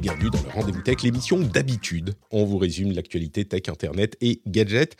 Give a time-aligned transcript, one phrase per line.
[0.00, 2.14] dans le Rendez-vous Tech, l'émission d'habitude.
[2.30, 4.96] On vous résume l'actualité tech, internet et gadgets.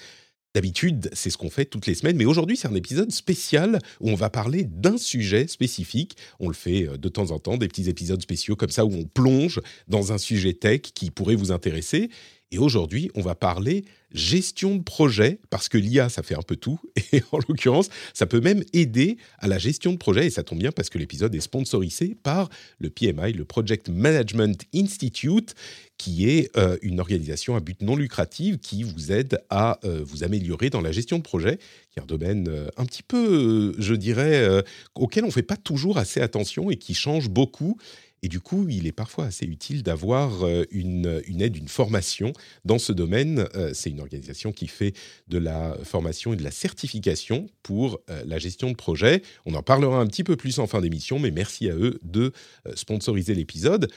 [0.55, 4.11] D'habitude, c'est ce qu'on fait toutes les semaines, mais aujourd'hui, c'est un épisode spécial où
[4.11, 6.17] on va parler d'un sujet spécifique.
[6.41, 8.93] On le fait euh, de temps en temps, des petits épisodes spéciaux comme ça où
[8.95, 12.09] on plonge dans un sujet tech qui pourrait vous intéresser.
[12.51, 16.57] Et aujourd'hui, on va parler gestion de projet, parce que l'IA, ça fait un peu
[16.57, 16.81] tout,
[17.13, 20.59] et en l'occurrence, ça peut même aider à la gestion de projet, et ça tombe
[20.59, 25.55] bien parce que l'épisode est sponsorisé par le PMI, le Project Management Institute,
[25.99, 30.23] qui est euh, une organisation à but non lucratif qui vous aide à euh, vous
[30.23, 31.59] améliorer dans la gestion de projet,
[31.91, 34.49] qui est un domaine euh, un petit peu, je dirais,
[34.95, 37.77] auquel on ne fait pas toujours assez attention et qui change beaucoup
[38.25, 42.33] et du coup, il est parfois assez utile d'avoir une, aide, une formation
[42.65, 43.47] dans ce domaine.
[43.75, 44.93] C'est une organisation qui fait
[45.29, 49.23] de la formation et de la certification pour la gestion de projet.
[49.47, 52.33] On en parlera un petit peu plus en fin d'émission, mais merci à eux de
[52.75, 53.89] sponsoriser l'épisode.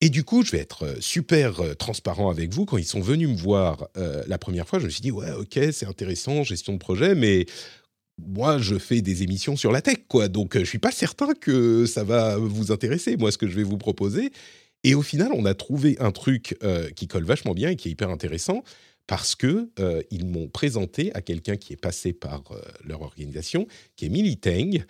[0.00, 2.64] Et du coup, je vais être super transparent avec vous.
[2.66, 5.58] Quand ils sont venus me voir la première fois, je me suis dit, ouais, ok,
[5.72, 7.46] c'est intéressant, gestion de projet, mais
[8.18, 10.28] moi, je fais des émissions sur la tech, quoi.
[10.28, 13.54] Donc, euh, je suis pas certain que ça va vous intéresser, moi, ce que je
[13.54, 14.32] vais vous proposer.
[14.84, 17.88] Et au final, on a trouvé un truc euh, qui colle vachement bien et qui
[17.88, 18.62] est hyper intéressant
[19.06, 22.44] parce que euh, ils m'ont présenté à quelqu'un qui est passé par
[22.84, 24.84] leur organisation, qui est Milly Teng,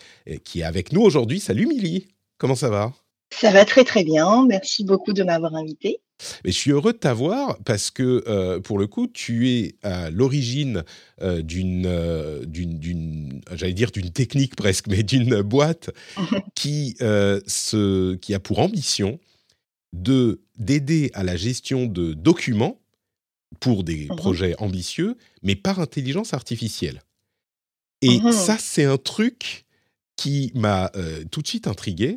[0.44, 1.38] qui est avec nous aujourd'hui.
[1.38, 2.92] Salut Milly, comment ça va?
[3.30, 4.46] Ça va très très bien.
[4.46, 6.00] Merci beaucoup de m'avoir invité.
[6.44, 10.10] Mais je suis heureux de t'avoir parce que, euh, pour le coup, tu es à
[10.10, 10.82] l'origine
[11.20, 15.90] euh, d'une, euh, d'une, d'une, j'allais dire d'une technique presque, mais d'une boîte
[16.54, 19.20] qui, se, qui a pour ambition
[19.92, 22.80] de, d'aider à la gestion de documents
[23.60, 27.02] pour des mmh projets ambitieux, mais par intelligence artificielle.
[28.02, 29.64] Et mmh ça, c'est un truc
[30.16, 30.90] qui m'a
[31.30, 32.16] tout de suite intrigué,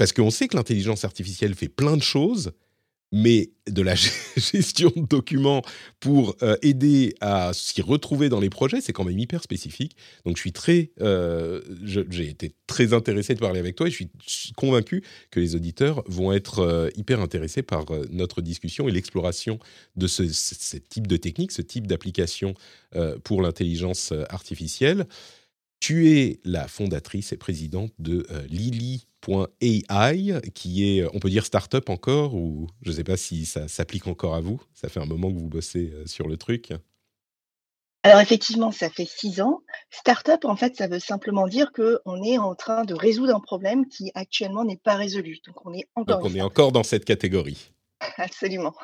[0.00, 2.52] parce qu'on sait que l'intelligence artificielle fait plein de choses,
[3.12, 3.94] mais de la
[4.36, 5.60] gestion de documents
[6.00, 9.98] pour euh, aider à s'y retrouver dans les projets, c'est quand même hyper spécifique.
[10.24, 14.06] Donc je suis très, euh, j'ai été très intéressé de parler avec toi et je
[14.24, 19.58] suis convaincu que les auditeurs vont être euh, hyper intéressés par notre discussion et l'exploration
[19.96, 20.22] de ce,
[20.78, 22.54] type de technique, ce type d'application
[23.22, 25.06] pour l'intelligence artificielle.
[25.78, 31.88] Tu es la fondatrice et présidente de Lily .ai, qui est, on peut dire startup
[31.88, 34.60] encore, ou je ne sais pas si ça s'applique encore à vous.
[34.74, 36.72] Ça fait un moment que vous bossez euh, sur le truc.
[38.02, 39.60] Alors effectivement, ça fait six ans.
[39.90, 43.86] Startup, en fait, ça veut simplement dire qu'on est en train de résoudre un problème
[43.86, 45.38] qui actuellement n'est pas résolu.
[45.46, 46.20] Donc on est encore.
[46.20, 47.72] Donc on est encore dans cette catégorie.
[48.16, 48.74] Absolument.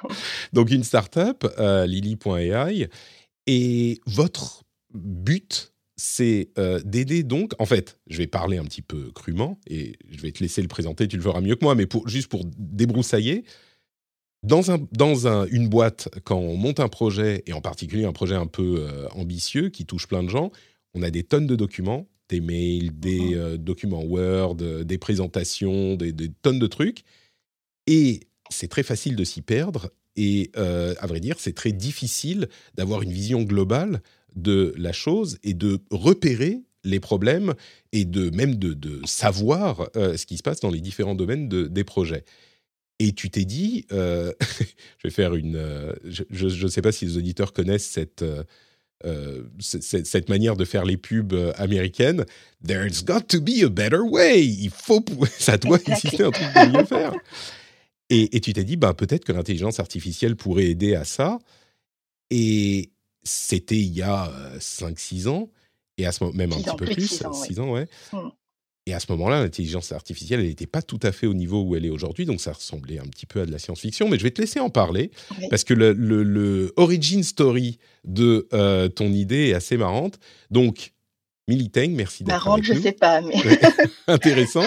[0.53, 2.89] Donc une startup, euh, Lily.ai,
[3.47, 9.11] et votre but, c'est euh, d'aider donc, en fait, je vais parler un petit peu
[9.13, 11.87] crûment et je vais te laisser le présenter, tu le feras mieux que moi, mais
[11.87, 13.45] pour, juste pour débroussailler,
[14.43, 18.13] dans, un, dans un, une boîte, quand on monte un projet, et en particulier un
[18.13, 20.53] projet un peu euh, ambitieux qui touche plein de gens,
[20.95, 25.97] on a des tonnes de documents, des mails, des mmh euh, documents Word, des présentations,
[25.97, 27.05] des, des, tonnes de trucs,
[27.87, 28.21] et
[28.51, 29.91] c'est très facile de s'y perdre.
[30.19, 34.01] Et à vrai dire, c'est très difficile d'avoir une vision globale
[34.35, 37.55] de la chose et de repérer les problèmes
[37.93, 41.85] et de même de, savoir euh, ce qui se passe dans les différents domaines des
[41.85, 42.25] projets.
[42.99, 44.33] Et tu t'es dit, euh,
[44.99, 48.25] je vais faire une, euh, je ne sais pas si les auditeurs connaissent cette,
[49.61, 52.25] cette, manière de faire les pubs américaines.
[52.67, 54.47] There's got to be a better way.
[54.47, 55.05] Il faut,
[55.39, 57.13] ça doit exister un truc de mieux faire.
[58.09, 61.39] Et, et tu t'es dit, bah, peut-être que l'intelligence artificielle pourrait aider à ça.
[62.31, 62.91] Et,
[63.27, 65.51] c'était il y a 5-6 ans,
[65.99, 67.87] et à ce moment, même un petit peu plus, 6 ans, ouais.
[68.13, 68.19] Mmh.
[68.89, 71.75] Et à ce moment-là, l'intelligence artificielle, elle n'était pas tout à fait au niveau où
[71.75, 74.09] elle est aujourd'hui, donc ça ressemblait un petit peu à de la science-fiction.
[74.09, 75.11] Mais je vais te laisser en parler,
[75.51, 78.47] parce que le, le, origin story de
[78.95, 80.21] ton idée est assez marrante.
[80.51, 80.93] Donc,
[81.49, 83.35] Militeng, merci d'être Marrante, je ne sais pas, mais...
[84.09, 84.65] Intéressant.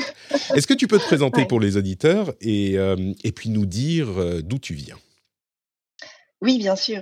[0.56, 2.76] Est-ce que tu peux te présenter pour les auditeurs et,
[3.24, 4.08] et puis nous dire
[4.44, 4.98] d'où tu viens?
[6.42, 7.02] Oui, bien sûr.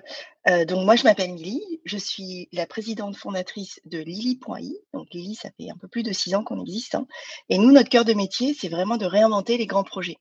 [0.68, 4.78] Donc moi, je m'appelle Lily, je suis la présidente fondatrice de Lily.i.
[4.94, 7.06] Donc Lily, ça fait un peu plus de six ans qu'on existe, hein.
[7.50, 10.18] et nous, notre cœur de métier, c'est vraiment de réinventer les grands projets.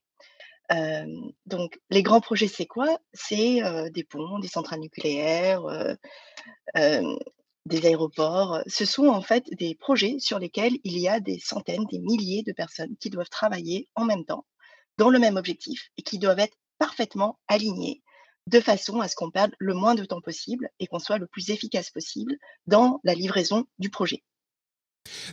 [1.45, 2.99] donc les grands projets, c'est quoi?
[3.13, 5.63] C'est, des ponts, des centrales nucléaires,
[7.67, 8.61] des aéroports.
[8.67, 12.43] Ce sont en fait des projets sur lesquels il y a des centaines, des milliers
[12.43, 14.45] de personnes qui doivent travailler en même temps,
[14.97, 18.01] dans le même objectif et qui doivent être parfaitement alignés
[18.47, 21.27] de façon à ce qu'on perde le moins de temps possible et qu'on soit le
[21.27, 22.35] plus efficace possible
[22.65, 24.23] dans la livraison du projet.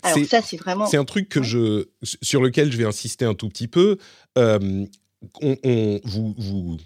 [0.02, 0.86] Alors ça, c'est vraiment...
[0.86, 3.98] C'est un truc que je, sur lequel je vais insister un tout petit peu.
[6.04, 6.78] Vous, vous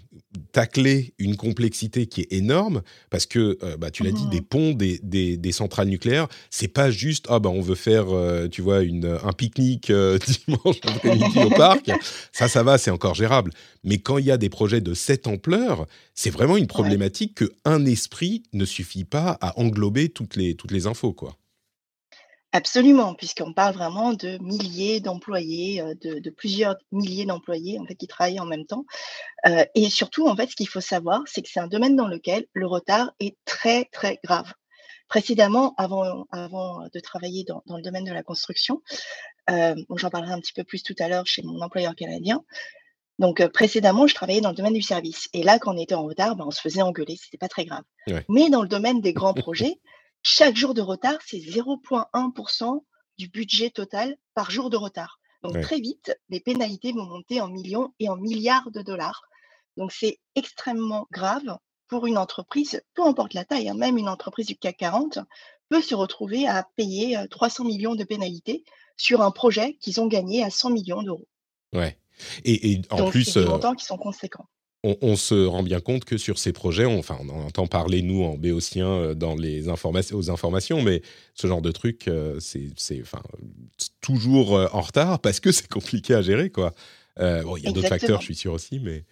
[0.51, 4.45] taclez une complexité qui est énorme parce que, euh, bah, tu l'as dit, des mmh.
[4.45, 4.99] ponts, des,
[5.37, 9.17] des, centrales nucléaires, c'est pas juste ah bah on veut faire, euh, tu vois, une,
[9.23, 11.91] un pique-nique euh, dimanche après-midi au parc.
[12.31, 13.51] Ça, ça va, c'est encore gérable.
[13.83, 17.51] Mais quand il y a des projets de cette ampleur, c'est vraiment une problématique que
[17.65, 21.35] un esprit ne suffit pas à englober toutes les toutes les infos, quoi.
[22.51, 28.39] Absolument, puisqu'on parle vraiment de milliers d'employés, de, plusieurs milliers d'employés en fait qui travaillent
[28.39, 28.85] en même temps.
[29.75, 32.47] et surtout, en fait, ce qu'il faut savoir, c'est que c'est un domaine dans lequel
[32.53, 34.51] le retard est très très grave.
[35.07, 38.81] Précédemment, avant, avant de travailler dans, le domaine de la construction,
[39.47, 42.43] j'en parlerai un petit peu plus tout à l'heure chez mon employeur canadien.
[43.19, 45.27] Donc précédemment, je travaillais dans le domaine du service.
[45.33, 47.65] Et là, quand on était en retard, ben, on se faisait engueuler, c'était pas très
[47.65, 47.83] grave.
[48.29, 49.79] Mais dans le domaine des grands projets,
[50.21, 52.83] chaque jour de retard, c'est 0,1%
[53.17, 55.19] du budget total par jour de retard.
[55.43, 59.21] Donc très vite, les pénalités vont monter en millions et en milliards de dollars.
[59.77, 61.57] Donc c'est extrêmement grave
[61.87, 65.19] pour une entreprise, peu importe la taille, hein, même une entreprise du CAC 40
[65.69, 68.63] peut se retrouver à payer 300 millions de pénalités
[68.97, 71.27] sur un projet qu'ils ont gagné à 100 millions d'euros.
[71.73, 71.97] Ouais.
[72.43, 74.47] Et, en Donc, plus, c'est des montants qui sont conséquents
[74.83, 78.23] on, se rend bien compte que sur ces projets, on, enfin, on entend parler, nous,
[78.23, 81.01] en béotien, euh, dans les informations, aux informations, mais
[81.33, 83.21] ce genre de truc, euh, c'est enfin,
[83.99, 86.73] toujours euh, en retard parce que c'est compliqué à gérer, quoi.
[87.17, 89.03] bon, il y a d'autres facteurs, je suis sûr aussi, mais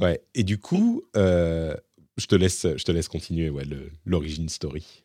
[0.00, 0.20] ouais.
[0.34, 3.64] Et du coup, je te laisse, je te laisse continuer, ouais,
[4.06, 5.04] l'origine story.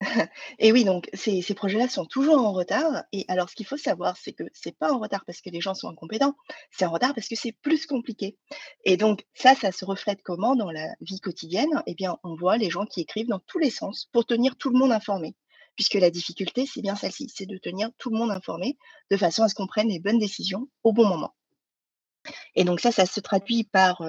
[0.58, 3.04] Et oui, donc ces, projets-là sont toujours en retard.
[3.12, 5.60] Et alors, ce qu'il faut savoir, c'est que c'est pas en retard parce que les
[5.60, 6.34] gens sont incompétents,
[6.70, 8.38] c'est en retard parce que c'est plus compliqué.
[8.84, 11.82] Et donc, ça, ça se reflète comment dans la vie quotidienne?
[11.86, 14.70] Eh bien, on voit les gens qui écrivent dans tous les sens pour tenir tout
[14.70, 15.34] le monde informé.
[15.76, 18.76] Puisque la difficulté, c'est bien celle-ci, c'est de tenir tout le monde informé
[19.10, 21.34] de façon à ce qu'on prenne les bonnes décisions au bon moment.
[22.54, 24.02] Et donc ça, ça se traduit par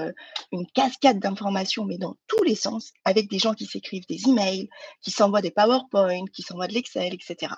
[0.51, 4.69] une cascade d'informations, mais dans tous les sens, avec des gens qui s'écrivent des emails,
[5.01, 7.53] qui s'envoient des PowerPoint, qui s'envoient de l'Excel, etc.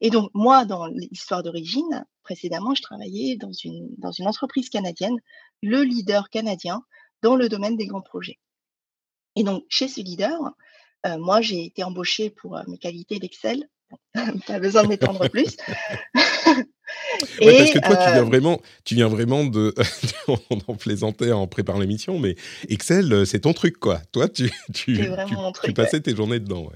[0.00, 5.18] Et donc moi, dans l'histoire d'origine, précédemment, je travaillais dans une, dans une entreprise canadienne,
[5.62, 6.82] le leader canadien
[7.22, 8.38] dans le domaine des grands projets.
[9.36, 10.38] Et donc chez ce leader,
[11.18, 13.68] moi, j'ai été embauchée pour mes qualités d'Excel.
[14.46, 15.56] pas besoin de m'étendre plus.
[17.40, 19.74] Ouais, parce que toi, tu viens euh, vraiment, tu viens vraiment de.
[20.28, 22.36] on en plaisantait en préparant l'émission, mais
[22.68, 24.00] Excel, euh, c'est ton truc, quoi.
[24.12, 24.98] Toi, tu, tu,
[25.62, 26.70] tu, passais tes journées dedans.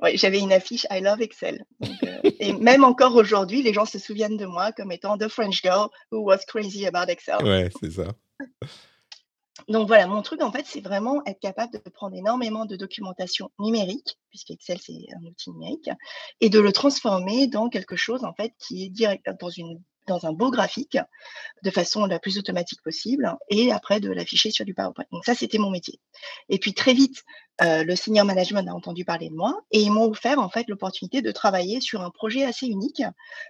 [0.00, 0.16] Ouais.
[0.16, 1.64] j'avais une affiche I love Excel.
[1.82, 5.62] Euh, et même encore aujourd'hui, les gens se souviennent de moi comme étant the French
[5.62, 7.42] girl who was crazy about Excel.
[7.42, 8.14] Ouais, c'est ça.
[9.66, 13.50] Donc voilà, mon truc en fait, c'est vraiment être capable de prendre énormément de documentation
[13.58, 15.90] numérique, puisque Excel c'est un outil numérique,
[16.40, 20.26] et de le transformer dans quelque chose en fait qui est direct dans une dans
[20.26, 20.98] un beau graphique
[21.62, 25.04] de façon la plus automatique possible et après de l'afficher sur du PowerPoint.
[25.12, 26.00] Donc ça, c'était mon métier.
[26.48, 27.22] Et puis très vite,
[27.60, 30.66] euh, le senior management a entendu parler de moi et ils m'ont offert en fait
[30.68, 33.02] l'opportunité de travailler sur un projet assez unique,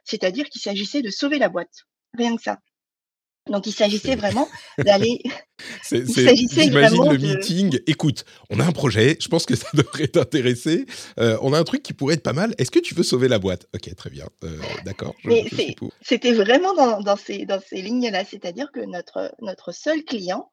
[0.05, 1.87] c'est-à-dire qu'il s'agissait de sauver la boîte.
[2.15, 2.59] Rien que ça.
[3.49, 4.49] Donc il s'agissait vraiment
[4.79, 5.23] d'aller.
[5.91, 7.79] J'imagine le meeting.
[7.87, 9.17] Écoute, on a un projet.
[9.21, 10.87] Je pense que ça devrait t'intéresser.
[11.19, 12.55] Euh, on a un truc qui pourrait être pas mal.
[12.59, 13.67] Est-ce que tu veux sauver la boîte?
[13.75, 14.27] Ok, très bien.
[14.45, 15.15] Euh, d'accord.
[16.03, 18.25] C'était vraiment dans, ces, dans ces lignes-là.
[18.25, 20.51] C'est-à-dire que notre, notre seul client.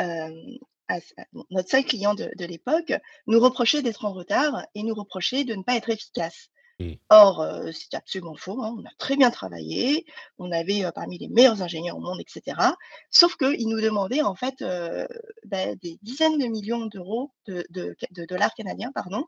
[0.00, 0.28] Euh,
[1.50, 2.92] notre seul client de, de l'époque
[3.28, 6.50] nous reprochait d'être en retard et nous reprochait de ne pas être efficace.
[6.80, 6.94] Mmh.
[7.10, 8.62] Or, c'est absolument faux.
[8.62, 8.74] Hein.
[8.78, 10.06] On a très bien travaillé.
[10.38, 12.56] On avait parmi les meilleurs ingénieurs au monde, etc.
[13.10, 14.64] Sauf qu'ils nous demandaient en fait
[15.44, 17.66] bah, des dizaines de millions d'euros, de,
[18.28, 19.26] dollars canadiens, pardon,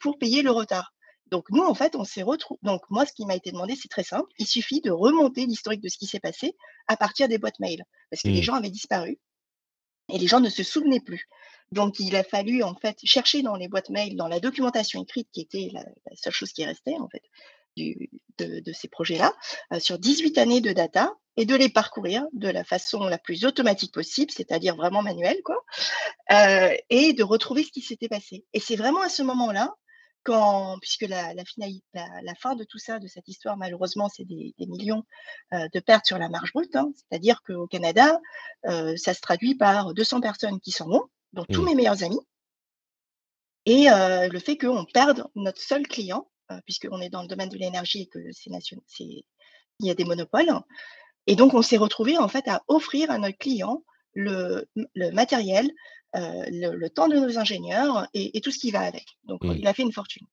[0.00, 0.92] pour payer le retard.
[1.30, 2.60] Donc nous, en fait, on s'est retrouvés.
[2.62, 4.28] Donc moi, ce qui m'a été demandé, c'est très simple.
[4.38, 6.56] Il suffit de remonter l'historique de ce qui s'est passé
[6.88, 8.42] à partir des boîtes mail, parce que les mmh.
[8.42, 9.18] gens avaient disparu
[10.08, 11.28] et les gens ne se souvenaient plus.
[11.72, 15.28] Donc, il a fallu en fait chercher dans les boîtes mail, dans la documentation écrite
[15.32, 17.22] qui était la, seule chose qui restait en fait
[18.38, 19.32] de, ces projets-là,
[19.72, 23.44] euh, sur 18 années de data et de les parcourir de la façon la plus
[23.44, 25.40] automatique possible, c'est-à-dire vraiment manuelle,
[26.32, 28.44] euh, et de retrouver ce qui s'était passé.
[28.52, 29.74] Et c'est vraiment à ce moment-là
[30.22, 31.34] quand, puisque la,
[32.40, 35.04] fin de tout ça, de cette histoire, malheureusement, c'est des, millions
[35.52, 36.74] euh, de pertes sur la marge brute.
[36.74, 36.90] Hein.
[36.96, 38.18] C'est-à-dire qu'au Canada,
[38.64, 41.64] ça se traduit par 200 personnes qui s'en vont, dont tous mmh.
[41.64, 42.20] mes meilleurs amis.
[43.66, 46.30] Et le fait qu'on perde notre seul client,
[46.64, 48.50] puisqu'on est dans le domaine de l'énergie et que c'est
[49.78, 50.52] il y a des monopoles.
[51.26, 53.82] Et donc, on s'est retrouvé en fait à offrir à notre client
[54.14, 54.68] le,
[55.12, 55.70] matériel,
[56.14, 59.04] le, temps de nos ingénieurs et, tout ce qui va avec.
[59.24, 60.26] Donc, il a fait une fortune.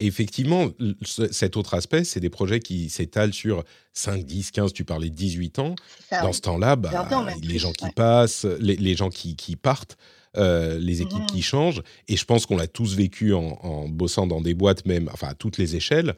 [0.00, 0.68] Effectivement,
[1.04, 3.64] cet autre aspect, c'est des projets qui s'étalent sur
[3.94, 5.74] 5, 10, 15, tu parlais de 18 ans.
[6.10, 7.08] Dans ce temps-là, bah,
[7.42, 9.96] les gens qui passent, les, gens qui, partent,
[10.36, 11.42] euh, les équipes qui mmh.
[11.42, 11.82] changent.
[12.06, 15.34] Et je pense qu'on l'a tous vécu en, bossant dans des boîtes, même, enfin, à
[15.34, 16.14] toutes les échelles.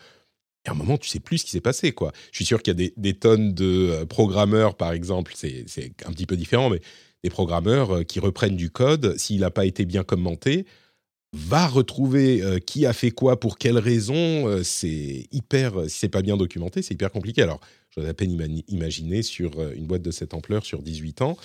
[0.67, 2.13] Et à un moment, tu sais plus ce qui s'est passé, quoi.
[2.33, 5.65] Je suis sûr qu'il y a des, tonnes de euh, programmeurs, par exemple, c'est
[6.05, 6.81] un petit peu différent, mais
[7.25, 10.67] des programmeurs euh, qui reprennent du code, s'il n'a pas été bien commenté,
[11.33, 16.09] va retrouver euh, qui a fait quoi pour quelle raison, euh, c'est hyper, si c'est
[16.09, 17.43] pas bien documenté, c'est hyper compliqué.
[17.43, 17.61] Alors,
[17.95, 21.37] j'ose à peine imaginer sur euh, une boîte de cette ampleur sur 18 ans,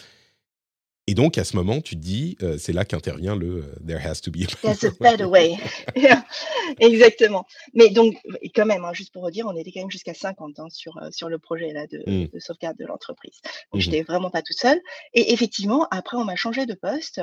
[1.08, 4.04] et donc, à ce moment, tu te dis, euh, c'est là qu'intervient le euh, There
[4.04, 5.56] has to be a better way.
[6.80, 7.46] Exactement.
[7.76, 8.16] Mais donc,
[8.56, 11.12] quand même, hein, juste pour redire, on était quand même jusqu'à 50 ans sur, euh,
[11.12, 12.30] sur le projet là, de, mmh.
[12.34, 13.40] de sauvegarde de l'entreprise.
[13.72, 14.82] Donc, je mmh n'étais vraiment pas toute seule.
[15.14, 17.22] Et effectivement, après, on m'a changé de poste.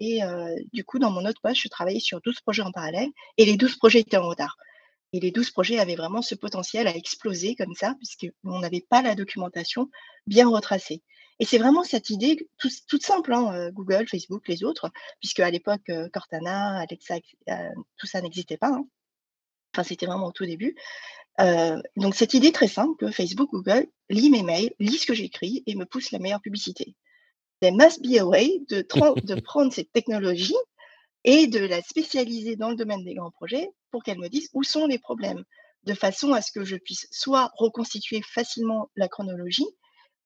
[0.00, 0.20] et
[0.72, 3.08] du coup, dans mon autre poste, je travaillais sur 12 projets en parallèle.
[3.36, 4.56] Et les 12 projets étaient en retard.
[5.12, 9.02] Et les 12 projets avaient vraiment ce potentiel à exploser comme ça, puisqu'on n'avait pas
[9.02, 9.88] la documentation
[10.26, 11.02] bien retracée.
[11.40, 15.90] Et c'est vraiment cette idée toute simple, hein, Google, Facebook, les autres, puisque à l'époque,
[16.12, 17.16] Cortana, Alexa,
[17.96, 18.70] tout ça n'existait pas.
[18.70, 18.86] Hein.
[19.72, 20.76] Enfin, c'était vraiment au tout début.
[21.96, 25.62] donc cette idée très simple que Facebook, Google lit mes mails, lit ce que j'écris
[25.66, 26.96] et me pousse la meilleure publicité.
[27.60, 30.56] There must be a way de, de prendre cette technologie
[31.24, 34.62] et de la spécialiser dans le domaine des grands projets pour qu'elle me dise où
[34.62, 35.44] sont les problèmes,
[35.84, 39.66] de façon à ce que je puisse soit reconstituer facilement la chronologie,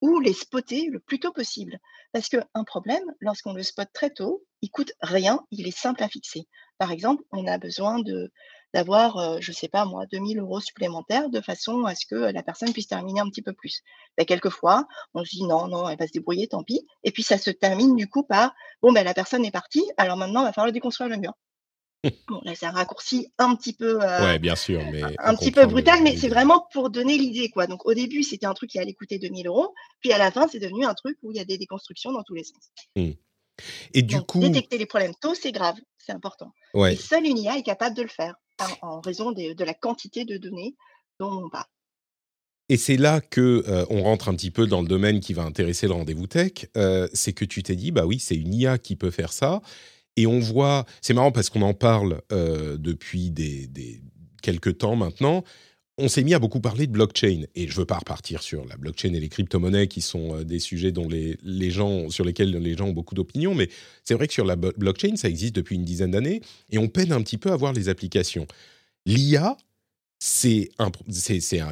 [0.02, 1.78] ou les spotter le plus tôt possible.
[2.12, 6.08] Parce qu'un problème, lorsqu'on le spot très tôt, il coûte rien, il est simple à
[6.08, 6.46] fixer.
[6.76, 8.02] Par exemple, on a besoin
[8.74, 12.16] d'avoir, euh, je ne sais pas moi, 2000 euros supplémentaires de façon à ce que
[12.16, 13.80] la personne puisse terminer un petit peu plus.
[14.18, 16.84] Ben, quelquefois, on se dit non, non, elle va se débrouiller, tant pis.
[17.04, 18.52] Et puis ça se termine du coup par,
[18.82, 21.32] bon, ben, la personne est partie, alors maintenant, il va falloir déconstruire le mur.
[22.26, 25.52] Bon, là, c'est un raccourci un petit peu, euh, ouais, bien sûr, mais un petit
[25.52, 27.68] peu brutal, mais c'est vraiment pour donner l'idée, quoi.
[27.68, 30.48] Donc, au début, c'était un truc qui allait coûter 2000 euros, puis à la fin,
[30.48, 32.70] c'est devenu un truc où il y a des déconstructions dans tous les sens.
[32.96, 33.12] Mmh.
[33.94, 36.52] Et du coup, détecter les problèmes tôt, c'est grave, c'est important.
[36.74, 36.94] Ouais.
[36.94, 38.34] Et seule une IA est capable de le faire,
[38.80, 40.74] en, raison de, la quantité de données
[41.20, 41.66] dont on parle.
[42.68, 45.42] Et c'est là que euh, on rentre un petit peu dans le domaine qui va
[45.42, 46.68] intéresser le rendez-vous tech.
[46.76, 49.60] Euh, c'est que tu t'es dit, bah oui, c'est une IA qui peut faire ça.
[50.16, 53.32] Et on voit, c'est marrant parce qu'on en parle euh, depuis
[54.42, 55.44] quelques temps maintenant.
[55.98, 58.76] On s'est mis à beaucoup parler de blockchain et je veux pas repartir sur la
[58.76, 62.76] blockchain et les crypto-monnaies qui sont euh, des sujets dont les, gens, sur lesquels les
[62.76, 63.68] gens ont beaucoup d'opinions, mais
[64.04, 66.40] c'est vrai que sur la blockchain, ça existe depuis une dizaine d'années
[66.70, 68.46] et on peine un petit peu à voir les applications.
[69.04, 69.56] L'IA,
[70.24, 70.70] c'est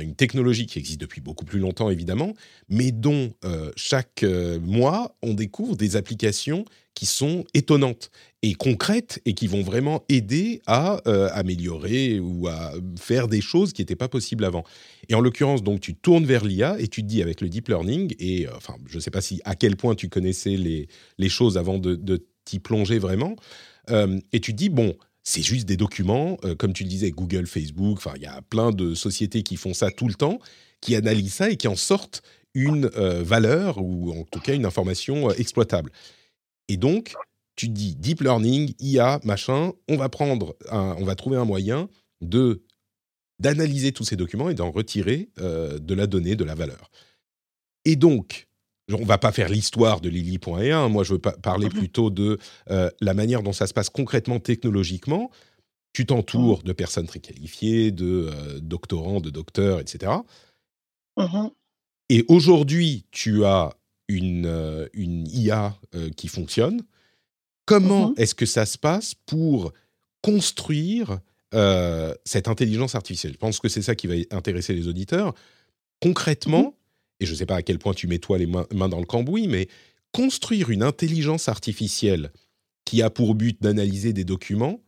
[0.00, 2.34] une technologie qui existe depuis beaucoup plus longtemps, évidemment,
[2.68, 6.64] mais dont euh, chaque euh, mois, on découvre des applications
[6.94, 8.10] qui sont étonnantes
[8.42, 13.72] et concrètes et qui vont vraiment aider à euh, améliorer ou à faire des choses
[13.72, 14.64] qui n'étaient pas possibles avant.
[15.08, 17.68] Et en l'occurrence, donc, tu tournes vers l'IA et tu te dis avec le deep
[17.68, 20.88] learning, et enfin, je ne sais pas si à quel point tu connaissais les,
[21.18, 23.36] les choses avant de, t'y plonger vraiment,
[24.32, 27.46] et tu te dis, bon, c'est juste des documents, euh, comme tu le disais, Google,
[27.46, 30.38] Facebook, enfin, il y a plein de sociétés qui font ça tout le temps,
[30.80, 32.22] qui analysent ça et qui en sortent
[32.54, 35.92] une euh, valeur ou en tout cas une information euh, exploitable.
[36.68, 37.14] Et donc,
[37.56, 41.88] tu te dis deep learning, IA, machin, on va prendre, on va trouver un moyen
[42.22, 42.62] de
[43.38, 46.90] d'analyser tous ces documents et d'en retirer de la donnée, de la valeur.
[47.86, 48.48] Et donc,
[48.92, 50.88] on va pas faire l'histoire de Lily.1.
[50.88, 51.72] Moi, je veux parler mhm.
[51.72, 52.38] plutôt de
[52.70, 55.30] euh, la manière dont ça se passe concrètement technologiquement.
[55.92, 56.64] Tu t'entoures mhm.
[56.64, 60.12] de personnes très qualifiées, de euh, doctorants, de docteurs, etc.
[61.16, 61.50] Mhm.
[62.08, 63.72] Et aujourd'hui, tu as
[64.08, 65.76] une, euh, une IA
[66.16, 66.82] qui fonctionne.
[67.66, 69.72] Comment est-ce que ça se passe pour
[70.22, 71.20] construire
[72.24, 73.32] cette intelligence artificielle?
[73.34, 75.34] Je pense que c'est ça qui va intéresser les auditeurs.
[76.00, 76.74] Concrètement,
[77.20, 79.06] et je ne sais pas à quel point tu mets toi les mains, dans le
[79.06, 79.68] cambouis, mais
[80.12, 82.32] construire une intelligence artificielle
[82.84, 84.80] qui a pour but d'analyser des documents,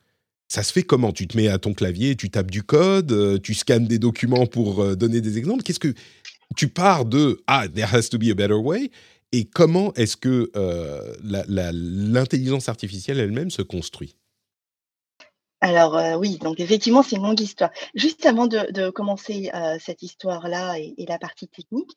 [0.49, 1.13] ça se fait comment?
[1.13, 4.47] Tu te mets à ton clavier, tu tapes du code, euh, tu scannes des documents
[4.47, 5.63] pour euh, donner des exemples.
[5.63, 5.95] Qu'est-ce que
[6.57, 8.91] tu pars de ah there has to be a better way
[9.33, 14.17] et comment est-ce que euh, l'intelligence artificielle elle-même se construit?
[15.63, 17.71] Alors oui, donc effectivement, c'est une longue histoire.
[17.95, 19.49] Juste avant de, commencer
[19.79, 21.93] cette histoire-là et, la partie technique,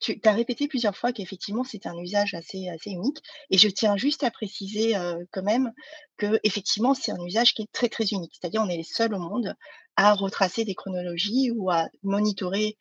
[0.00, 3.22] tu as répété plusieurs fois qu'effectivement, c'est un usage assez, assez unique.
[3.50, 4.94] Et je tiens juste à préciser
[5.32, 5.72] quand même
[6.16, 8.32] que effectivement, c'est un usage qui est très, très unique.
[8.38, 9.54] C'est-à-dire, on est les seuls au monde
[9.96, 12.76] à retracer des chronologies ou à monitorer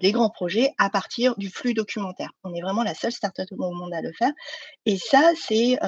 [0.00, 2.32] les grands projets à partir du flux documentaire.
[2.44, 4.32] On est vraiment la seule startup au monde à le faire.
[4.86, 5.78] Et ça, c'est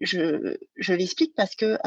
[0.00, 1.78] je, je l'explique parce que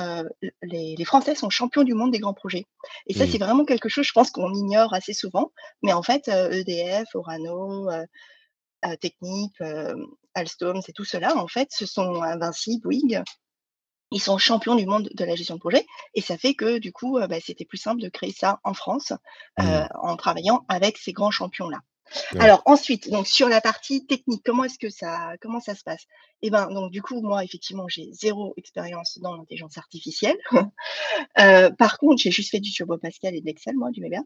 [0.61, 2.65] les, les, Français sont champions du monde des grands projets.
[3.07, 3.29] Et ça, Mmh.
[3.29, 5.51] c'est vraiment quelque chose, je pense, qu'on ignore assez souvent.
[5.81, 7.89] Mais en fait, EDF, Orano,
[9.01, 9.53] Technip,
[10.33, 13.21] Alstom, c'est tout cela, en fait, ce sont Vinci, Bouygues,
[14.11, 16.91] ils sont champions du monde de la gestion de projet et ça fait que du
[16.91, 19.13] coup, bah, c'était plus simple de créer ça en France,
[19.59, 19.85] Mmh.
[20.01, 21.79] en travaillant avec ces grands champions-là.
[22.39, 26.05] Alors ensuite, donc sur la partie technique, comment est-ce que ça comment ça se passe?
[26.41, 30.37] Et ben, donc du coup, moi, effectivement, j'ai zéro expérience dans l'intelligence artificielle.
[31.39, 34.21] Heu, par contre, j'ai juste fait du Turbo Pascal et de l'Excel, moi, du VBA.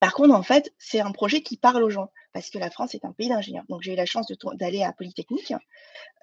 [0.00, 2.94] Par contre, en fait, c'est un projet qui parle aux gens parce que la France
[2.94, 3.64] est un pays d'ingénieurs.
[3.70, 4.26] Donc j'ai eu la chance
[4.56, 5.54] d'aller à Polytechnique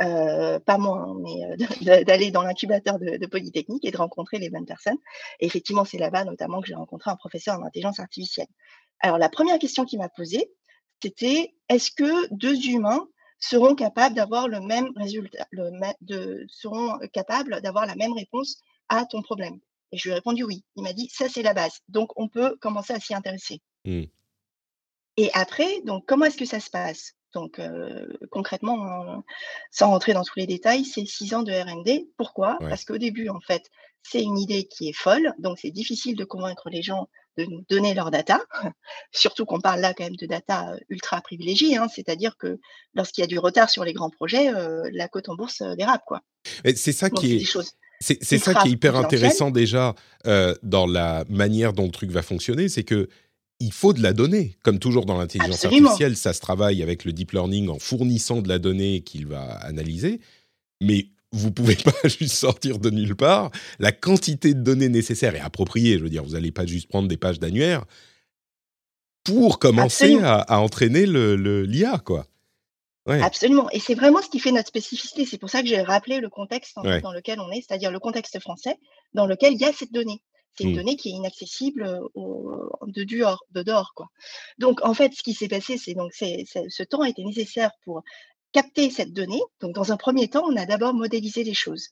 [0.01, 4.39] heu, pas moi, hein, mais de d'aller dans l'incubateur de de Polytechnique et de rencontrer
[4.39, 4.97] les bonnes personnes.
[5.39, 8.47] Et effectivement, c'est là-bas notamment que j'ai rencontré un professeur en intelligence artificielle.
[8.99, 10.51] Alors la première question qu'il m'a posée,
[11.03, 13.07] c'était: «Est-ce que 2 humains
[13.39, 15.69] seront capables d'avoir le même résultat, le
[16.01, 19.60] de seront, capables d'avoir la même réponse à ton problème?»
[19.91, 20.63] et je lui ai répondu: «Oui».
[20.75, 23.62] Il m'a dit: «Ça, c'est la base, donc on peut commencer à s'y intéresser».
[23.86, 24.03] Mmh.
[25.17, 27.13] Et après, donc comment est-ce que ça se passe?
[27.33, 29.24] Donc, heu, concrètement,
[29.72, 32.07] sans rentrer dans tous les détails, c'est 6 ans de R&D.
[32.15, 32.57] Pourquoi?
[32.62, 32.69] Ouais.
[32.69, 33.63] Parce qu'au début, en fait,
[34.03, 37.63] c'est une idée qui est folle, donc c'est difficile de convaincre les gens de nous
[37.69, 38.41] donner leurs data.
[39.11, 41.87] Surtout qu'on parle là quand même de data, ultra privilégiées, hein.
[41.93, 42.59] C'est-à-dire que
[42.93, 44.51] lorsqu'il y a du retard sur les grands projets,
[44.91, 46.21] la cote en bourse, dérape, quoi.
[46.75, 47.45] C'est ça Donc qui est
[48.01, 49.95] c'est ça qui est hyper intéressant déjà,
[50.61, 54.57] dans la manière dont le truc va fonctionner, c'est qu'il faut de la donnée.
[54.63, 58.49] Comme toujours dans l'intelligence artificielle, ça se travaille avec le deep learning en fournissant de
[58.49, 60.19] la donnée qu'il va analyser,
[60.81, 65.39] mais vous pouvez pas juste sortir de nulle part la quantité de données nécessaires et
[65.39, 65.97] appropriées.
[65.97, 67.85] Je veux dire, vous allez pas juste prendre des pages d'annuaire
[69.23, 72.27] pour commencer à à entraîner le le l'IA, quoi.
[73.05, 75.25] Ouais, Absolument et c'est vraiment ce qui fait notre spécificité.
[75.25, 77.01] C'est pour ça que j'ai rappelé le contexte, en fait, ouais.
[77.01, 78.77] dans lequel on est, c'est-à-dire le contexte français,
[79.13, 80.21] dans lequel il y a cette donnée.
[80.55, 80.75] C'est une Mmh.
[80.75, 84.07] donnée qui est inaccessible, au de dehors de dehors, quoi.
[84.59, 87.23] Donc en fait, ce qui s'est passé, c'est donc c'est c'est ce temps a été
[87.23, 88.03] nécessaire pour
[88.53, 89.41] capter cette donnée.
[89.59, 91.89] Donc dans un premier temps, on a d'abord modélisé les choses.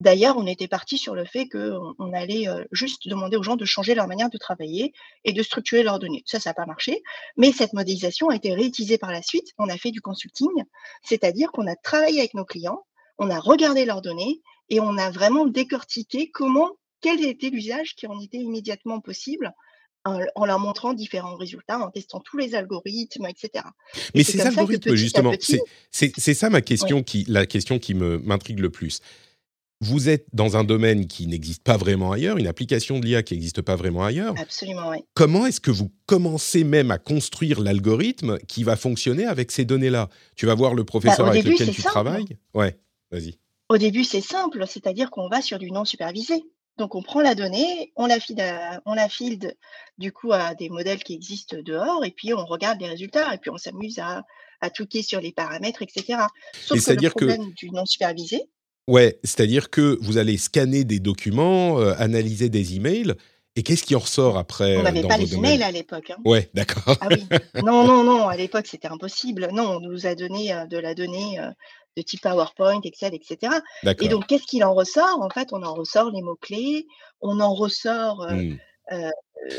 [0.00, 3.56] D'ailleurs, on était parti sur le fait qu'on on allait, heu, juste demander aux gens
[3.56, 4.92] de changer leur manière de travailler
[5.24, 6.22] et de structurer leurs données.
[6.26, 7.02] Ça, ça a pas marché,
[7.36, 9.52] mais cette modélisation a été réutilisée par la suite.
[9.56, 10.50] On a fait du consulting,
[11.02, 12.84] c'est-à-dire qu'on a travaillé avec nos clients,
[13.18, 18.06] on a regardé leurs données et on a vraiment décortiqué comment quel était l'usage qui
[18.06, 19.52] en était immédiatement possible,
[20.04, 23.72] en en leur montrant différents résultats, en testant tous les algorithmes et cetera
[24.14, 27.94] et Mais ces ça algorithmes, justement, petit c'est ça ma question qui la question qui
[27.94, 29.00] me m'intrigue le plus.
[29.80, 33.34] Vous êtes dans un domaine qui n'existe pas vraiment ailleurs, une application de l'IA qui
[33.34, 34.34] n'existe pas vraiment ailleurs.
[34.38, 34.98] absolument, oui.
[35.14, 40.08] Comment est-ce que vous commencez même à construire l'algorithme qui va fonctionner avec ces données-là?
[40.36, 41.90] Tu vas voir le Bah, professeur avec début, lequel tu simple.
[41.92, 42.38] travailles?
[42.54, 42.78] Ouais,
[43.10, 43.36] vas-y.
[43.68, 46.44] Au début, c'est simple, c'est-à-dire qu'on va sur du non supervisé.
[46.76, 49.56] Donc on prend la donnée, on la à on la field
[49.98, 53.38] du coup à des modèles qui existent dehors et puis on regarde les résultats et
[53.38, 54.24] puis on s'amuse à
[54.60, 54.70] à
[55.02, 56.28] sur les paramètres et.
[56.50, 58.42] Mais Sauf que le que du non supervisé
[58.88, 63.14] ouais, c'est-à-dire que vous allez scanner des documents, heu, analyser des emails
[63.56, 66.16] et qu'est-ce qui en ressort après, on heu, n'avait pas les emails à l'époque, hein.
[66.24, 66.98] Ouais, d'accord.
[67.00, 67.24] Ah oui.
[67.62, 69.48] Non, non, non, à l'époque, c'était impossible.
[69.52, 71.38] Non, on nous a donné, heu, de la donnée,
[71.96, 73.60] de type PowerPoint, Excel et cetera
[74.00, 75.20] et donc qu'est-ce qu'il en ressort?
[75.22, 76.86] En fait, on en ressort les mots-clés,
[77.20, 78.58] on en ressort, heu Mmh.
[78.92, 79.10] heu,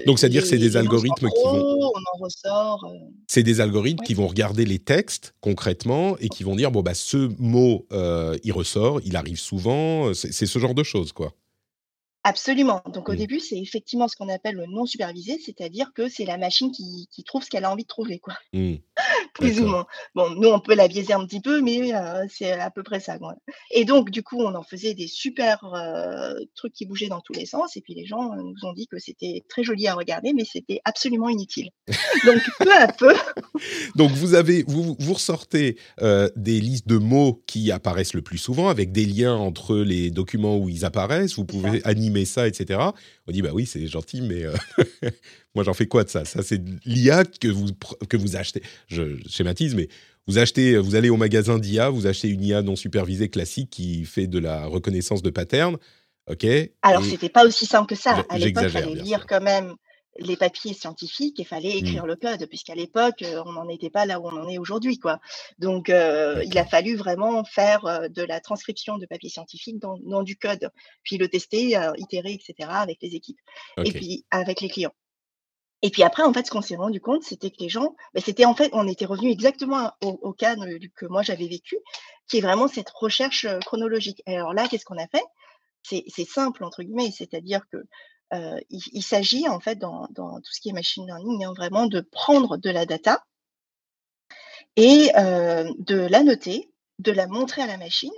[0.06, 4.00] Donc c'est-à-dire que c'est des algorithmes qui vont on en ressort, heu C'est des algorithmes
[4.00, 7.88] ouais, qui vont regarder les textes concrètement et qui vont dire bon bah ce mot
[7.92, 11.34] euh, il ressort, il arrive souvent, euh, c'est ce genre de choses quoi.
[12.24, 12.82] absolument.
[12.88, 13.16] Donc au Mm.
[13.16, 17.08] début, c'est effectivement ce qu'on appelle le non supervisé, c'est-à-dire que c'est la machine qui
[17.12, 18.36] qui trouve ce qu'elle a envie de trouver, quoi.
[18.54, 18.82] Mm.
[19.34, 19.86] Plus ou moins.
[20.14, 23.00] Bon, nous, on peut la biaiser un petit peu, mais heu, c'est à peu près
[23.00, 23.36] ça, quoi
[23.72, 27.34] et donc du coup, on en faisait des super, heu, trucs qui bougeaient dans tous
[27.34, 29.96] les sens et puis les gens, heu, nous ont dit que c'était très joli à
[29.96, 31.70] regarder, mais c'était absolument inutile.
[32.26, 33.14] Donc peu à peu
[33.96, 38.38] Donc vous avez vous vous ressortez euh, des listes de mots qui apparaissent le plus
[38.38, 41.36] souvent avec des liens entre les documents où ils apparaissent.
[41.36, 42.80] Vous ça, pouvez animer ça, etc.
[43.28, 44.54] On dit bah oui c'est gentil, mais euh,
[45.56, 46.26] moi j'en fais quoi de ça?
[46.26, 47.68] Ça c'est l'IA que vous
[48.10, 48.62] que vous achetez.
[48.88, 49.88] Je schématise, mais
[50.28, 54.06] vous achetez, vous allez au magasin d'IA, vous achetez une IA non supervisée classique qui
[54.06, 55.78] fait de la reconnaissance de patterns,
[56.30, 56.46] ok?
[56.82, 58.26] Alors, Et c'était pas aussi simple que ça.
[58.30, 59.76] À l'époque, il fallait lire quand même
[60.20, 63.90] les papiers scientifiques et fallait Hmm, écrire le code, puisqu'à l'époque, heu, on n'en était
[63.90, 65.20] pas là où on en est aujourd'hui, quoi.
[65.60, 69.98] Donc, heu, il a fallu vraiment faire, heu, de la transcription de papiers scientifiques dans
[70.06, 70.70] dans du code,
[71.04, 73.40] puis le tester, itérer et cetera avec les équipes
[73.84, 74.94] et puis avec les clients.
[75.86, 78.20] Et puis après, en fait, ce qu'on s'est rendu compte, c'était que les gens, beh,
[78.20, 80.56] c'était en fait on était revenu exactement au cas
[80.96, 81.78] que moi j'avais vécu.
[82.28, 84.24] qui est vraiment cette recherche chronologique.
[84.26, 85.24] alors là, qu'est-ce qu'on a fait?
[85.84, 87.78] C'est simple entre guillemets, c'est-à-dire que
[88.72, 92.58] il, s'agit en fait dans, tout ce qui est machine learning hein, vraiment de prendre
[92.58, 93.24] de la data
[94.78, 98.10] et de la noter, de la montrer à la machine,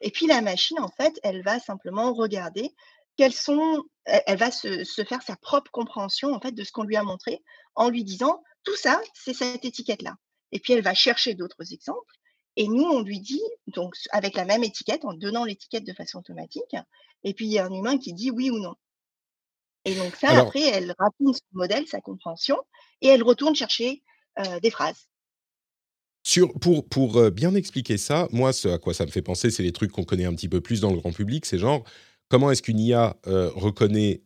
[0.00, 2.72] et puis la machine en fait, elle va simplement regarder
[3.16, 6.96] quelles sont, elle, va se, faire sa propre compréhension en fait de ce qu'on lui
[6.96, 7.42] a montré
[7.74, 10.14] en lui disant tout ça, c'est cette étiquette là.
[10.52, 12.14] Et puis elle va chercher d'autres exemples
[12.56, 16.18] et nous, on lui dit, donc avec la même étiquette, en donnant l'étiquette de façon
[16.18, 16.74] automatique,
[17.22, 18.74] et puis il y a un humain qui dit oui ou non.
[19.84, 22.56] Et donc ça, après, elle raconte son modèle, sa compréhension,
[23.02, 24.02] et elle retourne chercher
[24.62, 25.06] des phrases.
[26.22, 29.62] Sur, pour, pour bien expliquer ça, moi, ce à quoi ça me fait penser, c'est
[29.62, 31.44] les trucs qu'on connaît un petit peu plus dans le grand public.
[31.44, 31.84] C'est genre,
[32.28, 33.16] comment est-ce qu'une IA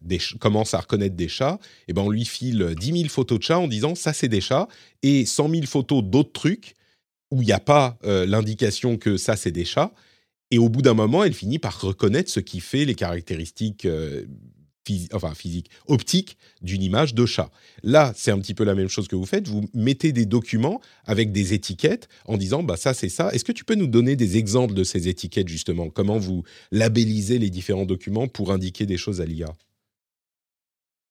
[0.01, 1.59] des commence à reconnaître des chats?
[1.89, 4.41] Eh ben, on lui file 10 000 photos de chats en disant ça, c'est des
[4.41, 4.69] chats,
[5.03, 6.75] et 100 000 photos d'autres trucs
[7.31, 9.93] où il n'y a pas euh, l'indication que ça, c'est des chats.
[10.51, 14.25] Et au bout d'un moment, elle finit par reconnaître ce qui fait les caractéristiques euh,
[15.13, 17.51] enfin, physiques, optiques d'une image de chat.
[17.83, 19.49] Là, c'est un petit peu la même chose que vous faites.
[19.49, 23.31] Vous mettez des documents avec des étiquettes en disant, bah, ça, c'est ça.
[23.33, 25.91] Est-ce que tu peux nous donner des exemples de ces étiquettes, justement?
[25.91, 29.55] Comment vous labellisez les différents documents pour indiquer des choses à l'IA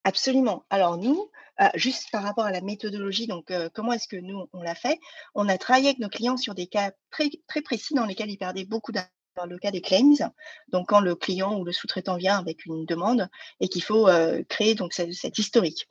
[0.05, 0.63] Absolument.
[0.69, 1.29] Alors nous,
[1.61, 4.75] euh, juste par rapport à la méthodologie, donc euh, comment est-ce que nous, on l'a
[4.75, 4.97] fait?
[5.35, 8.37] On a travaillé avec nos clients sur des cas très, très précis dans lesquels ils
[8.37, 9.09] perdaient beaucoup d'argent.
[9.39, 10.31] Dans le cas des claims,
[10.67, 13.29] donc quand le client ou le sous-traitant vient avec une demande
[13.61, 15.87] et qu'il faut euh, créer donc cette, historique.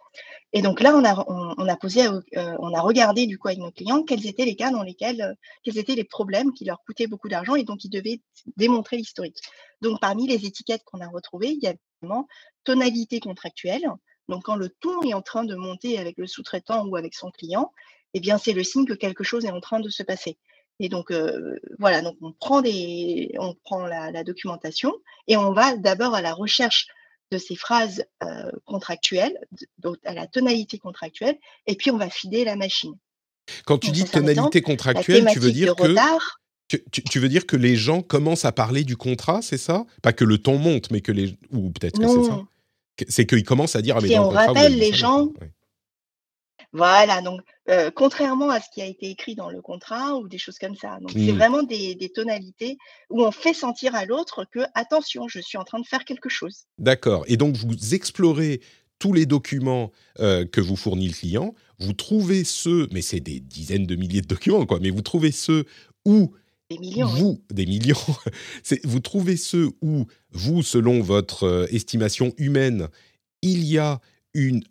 [0.53, 2.07] Et donc là, on a, posé,
[2.37, 5.79] on a regardé du coup avec nos clients quels étaient les cas dans lesquels, quels
[5.79, 8.21] étaient les problèmes qui leur coûtaient beaucoup d'argent et donc ils devaient
[8.57, 9.39] démontrer l'historique.
[9.81, 12.27] Donc parmi les étiquettes qu'on a retrouvées, il y a vraiment
[12.65, 13.89] tonalité contractuelle,
[14.29, 17.31] donc, quand le ton est en train de monter avec le sous-traitant ou avec son
[17.31, 17.73] client,
[18.15, 20.39] eh bien, c'est le signe que quelque chose est en train de se passer.
[20.81, 24.95] Et donc, euh, voilà, donc on prend, des, on prend la, documentation
[25.27, 26.87] et on va d'abord à la recherche
[27.31, 29.39] de ces phrases euh, contractuelles,
[30.05, 31.37] à la tonalité contractuelle,
[31.67, 32.95] et puis on va fider la machine.
[33.65, 35.95] Quand tu dis tonalité contractuelle, tu veux dire que
[36.91, 39.87] tu, veux dire que les gens commencent à parler du contrat, c'est ça?
[40.03, 42.43] Pas que le ton monte, mais que les ou peut-être que c'est ça?
[43.09, 45.29] C'est qu'ils commencent à dire ah, mais on rappelle les gens.
[46.73, 50.37] Voilà, donc euh, contrairement à ce qui a été écrit dans le contrat ou des
[50.37, 50.99] choses comme ça.
[51.01, 51.37] Donc c'est mmh.
[51.37, 52.77] vraiment des, tonalités
[53.11, 56.29] où on fait sentir à l'autre que attention, je suis en train de faire quelque
[56.29, 56.65] chose.
[56.79, 57.25] D'accord.
[57.27, 58.61] Et donc vous explorez
[58.99, 63.41] tous les documents euh, que vous fournit le client, vous trouvez ceux, mais c'est des
[63.41, 65.65] dizaines de milliers de documents quoi, mais vous trouvez ceux
[66.05, 66.35] où
[66.69, 67.97] des millions, vous, des millions,
[68.85, 72.89] vous trouvez ceux où, vous, selon votre estimation humaine,
[73.41, 74.01] il y a
[74.39, 74.63] une,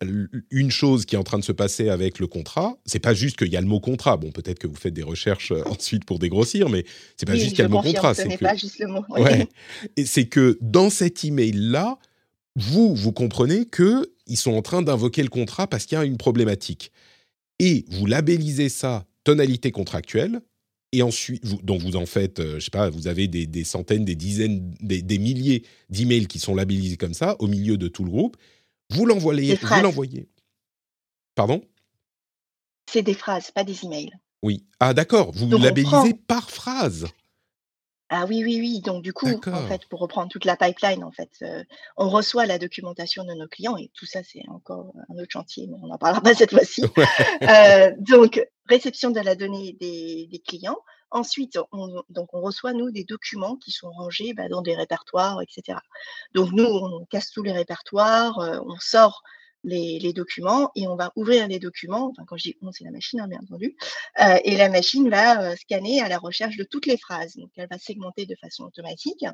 [0.51, 2.77] une chose qui est en train de se passer avec le contrat.
[2.85, 4.17] C'est pas juste qu'il y a le mot contrat.
[4.17, 6.85] Bon, peut-être que vous faites des recherches euh, ensuite pour dégrossir, mais
[7.17, 8.13] c'est pas juste qu'il y a le mot contrat.
[8.13, 9.03] C'est pas juste le mot.
[9.97, 11.97] Et c'est que dans cet email-là,
[12.55, 16.05] vous, vous comprenez que ils sont en train d'invoquer le contrat parce qu'il y a
[16.05, 16.91] une problématique.
[17.59, 20.41] Et vous labellisez ça tonalité contractuelle,
[20.93, 24.05] et ensuite, vous, donc vous en faites, euh, je sais pas, vous avez des, centaines,
[24.05, 28.09] des dizaines, des, milliers d'emails qui sont labellisés comme ça au milieu de tout le
[28.09, 28.37] groupe.
[28.89, 30.29] Vous l'envoyez, vous l'envoyez.
[31.35, 31.61] Pardon?
[32.89, 34.11] C'est des phrases, pas des emails.
[34.43, 34.65] Oui.
[34.79, 37.07] Ah d'accord, vous labellisez par phrase.
[38.09, 38.81] Ah oui, oui, oui.
[38.81, 41.63] Donc du coup, en fait, pour reprendre toute la pipeline, en fait, euh,
[41.97, 45.67] on reçoit la documentation de nos clients et tout ça, c'est encore un autre chantier,
[45.67, 46.83] mais on n'en parlera pas cette fois-ci.
[47.43, 50.77] Euh, donc, réception de la donnée des, clients.
[51.11, 55.41] Ensuite, on, donc on reçoit, nous, des documents qui sont rangés bah, dans des répertoires,
[55.41, 55.79] etc.
[56.33, 59.23] Donc nous, on casse tous les répertoires, euh, on sort
[59.63, 62.09] les, documents et on va ouvrir les documents.
[62.09, 63.77] Enfin, quand je dis on, c'est la machine, hein, bien entendu.
[64.21, 67.35] Euh, et la machine va euh, scanner à la recherche de toutes les phrases.
[67.37, 69.25] Donc, elle va segmenter de façon automatique.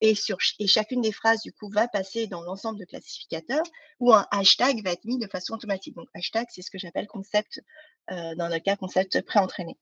[0.00, 3.62] Et, sur, et chacune des phrases, du coup, va passer dans l'ensemble de classificateurs
[4.00, 5.94] où un hashtag va être mis de façon automatique.
[5.94, 7.60] Donc, hashtag, c'est ce que j'appelle concept,
[8.08, 9.78] dans le cas concept pré-entraîné.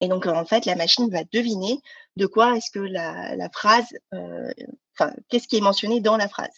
[0.00, 1.80] Et donc, en fait, la machine va deviner
[2.16, 6.54] de quoi est-ce que la, la phrase, enfin, qu'est-ce qui est mentionné dans la phrase.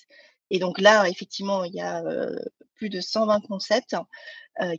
[0.50, 2.02] Et donc là, effectivement, il y a
[2.74, 3.96] plus de 120 concepts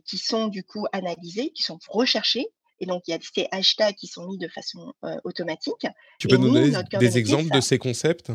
[0.04, 2.46] qui sont du coup analysés, qui sont recherchés.
[2.78, 4.92] Et donc, il y a ces hashtags qui sont mis de façon
[5.24, 5.86] automatique.
[6.18, 8.30] Tu peux nous donner des exemples de ces concepts?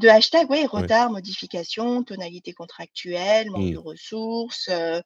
[0.00, 3.78] De hashtag, oui, retard, modification, tonalité contractuelle, manque de mmh.
[3.78, 5.00] ressources, euh,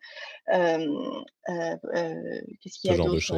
[0.49, 1.77] euh,
[2.61, 3.37] qu'est-ce qu'il y a d'autre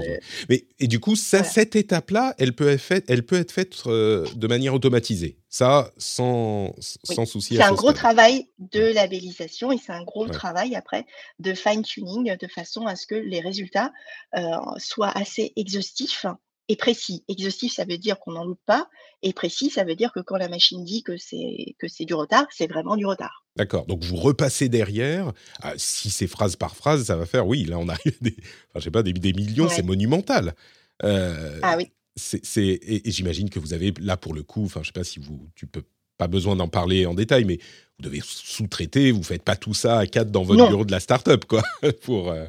[0.51, 3.87] Mais et du coup, ça, cette étape-là, elle peut être faite, elle peut être faite
[3.87, 5.39] de manière automatisée.
[5.49, 7.57] Ça, sans, sans souci.
[7.57, 11.07] C'est un gros travail de labellisation et c'est un gros travail après
[11.39, 13.93] de fine-tuning de façon à ce que les résultats
[14.77, 16.27] soient assez exhaustifs
[16.69, 17.25] et précis.
[17.29, 18.89] Exhaustif, ça veut dire qu'on n'en loupe pas,
[19.23, 22.15] et précis, ça veut dire que quand la machine dit que c'est que c'est du
[22.15, 23.45] retard, c'est vraiment du retard.
[23.57, 23.87] D'accord.
[23.87, 25.33] Donc vous repassez derrière.
[25.63, 27.47] Ah, si c'est phrase par phrase, ça va faire.
[27.47, 28.37] Oui, là on a des,
[28.71, 30.55] enfin, je sais pas, des, des millions, c'est monumental.
[31.05, 31.91] Euh, ah oui.
[32.19, 35.19] C'est, et, j'imagine que vous avez là pour le coup, enfin je sais pas si
[35.19, 35.85] vous, tu peux
[36.17, 37.59] pas besoin d'en parler en détail, mais
[37.99, 39.13] vous devez sous-traiter.
[39.13, 41.63] Vous faites pas tout ça à quatre dans votre bureau de la start-up, quoi,
[42.03, 42.47] pour, euh,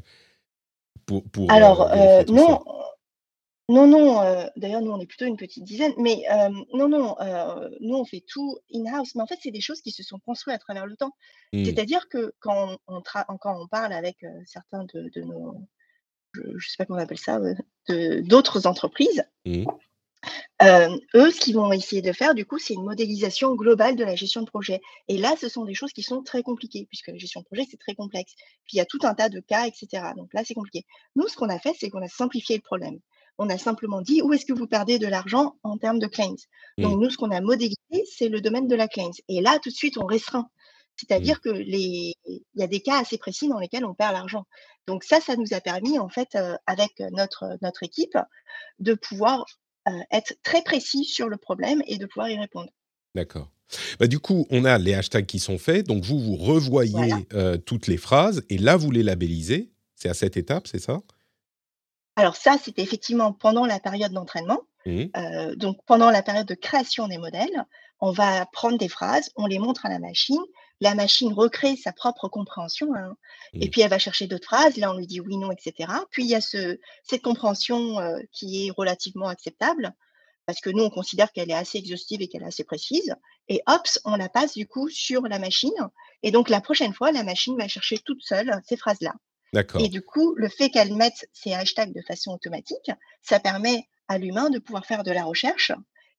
[1.06, 1.51] pour, pour.
[1.51, 1.89] Alors
[2.30, 2.63] non.
[3.69, 7.19] Non, non, euh, d'ailleurs, nous, on est plutôt une petite dizaine, mais euh, non, non,
[7.19, 10.19] euh, nous, on fait tout in-house, mais en fait, c'est des choses qui se sont
[10.19, 11.12] construites à travers le temps.
[11.51, 11.65] Mmh.
[11.65, 15.67] C'est-à-dire que quand on, quand on parle avec certains de, nos,
[16.34, 17.41] je ne sais pas comment on appelle ça,
[18.21, 19.65] d'autres entreprises, mmh.
[21.15, 24.15] eux, ce qu'ils vont essayer de faire, du coup, c'est une modélisation globale de la
[24.15, 24.80] gestion de projet.
[25.10, 27.65] Et là, ce sont des choses qui sont très compliquées, puisque la gestion de projet,
[27.69, 28.34] c'est très complexe.
[28.63, 30.13] Puis il y a tout un tas de cas, etc.
[30.15, 30.86] Donc là, c'est compliqué.
[31.17, 33.01] Nous, ce qu'on a fait, c'est qu'on a simplifié le problème
[33.38, 36.36] on a simplement dit où est-ce que vous perdez de l'argent en termes de claims.
[36.78, 37.02] Donc, mmh.
[37.02, 37.76] nous, ce qu'on a modélisé,
[38.12, 39.12] c'est le domaine de la claims.
[39.28, 40.50] Et là, tout de suite, on restreint.
[40.95, 41.39] C'est-à-dire mmh.
[41.39, 44.45] que les, il y a des cas assez précis dans lesquels on perd l'argent.
[44.88, 48.17] Donc ça, ça nous a permis, en fait, euh, avec notre, notre équipe,
[48.80, 49.45] de pouvoir
[49.88, 52.69] euh, être très précis sur le problème et de pouvoir y répondre.
[53.15, 53.52] D'accord.
[54.00, 55.86] Bah, du coup, on a les hashtags qui sont faits.
[55.86, 59.71] Donc, vous, vous revoyez euh, toutes les phrases et là, vous les labellisez.
[59.95, 61.02] C'est à cette étape, c'est ça?
[62.17, 64.62] Alors ça, c'était effectivement pendant la période d'entraînement.
[64.88, 65.03] Mmh.
[65.15, 67.65] Euh, donc pendant la période de création des modèles,
[67.99, 70.41] on va prendre des phrases, on les montre à la machine,
[70.82, 73.15] la machine recrée sa propre compréhension, hein.
[73.53, 73.69] et mmh.
[73.69, 75.91] puis elle va chercher d'autres phrases, là on lui dit oui, non, etc.
[76.10, 79.93] Puis il y a ce, cette compréhension euh, qui est relativement acceptable,
[80.47, 83.15] parce que nous on considère qu'elle est assez exhaustive et qu'elle est assez précise,
[83.47, 85.89] et hop, on la passe du coup sur la machine,
[86.23, 89.13] et donc la prochaine fois, la machine va chercher toute seule ces phrases-là.
[89.79, 94.17] Et du coup, le fait qu'elle mette ces hashtags de façon automatique, ça permet à
[94.17, 95.71] l'humain de pouvoir faire de la recherche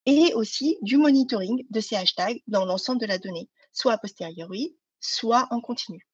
[0.06, 4.76] et aussi du monitoring de ces hashtags dans l'ensemble de la donnée, soit a posteriori,
[5.00, 6.06] soit en continu.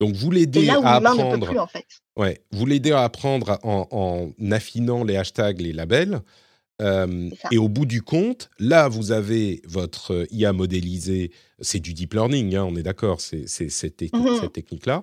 [0.00, 1.58] Donc vous l'aidez à apprendre.
[1.58, 1.86] en fait.
[2.16, 6.20] Ouais, vous l'aidez à apprendre en, affinant les hashtags, les labels.
[6.80, 11.32] Euh, et au bout du compte, là, vous avez votre IA modélisé.
[11.60, 15.02] C'est du deep learning, hein, on est d'accord, c'est cette, mmh cette technique-là.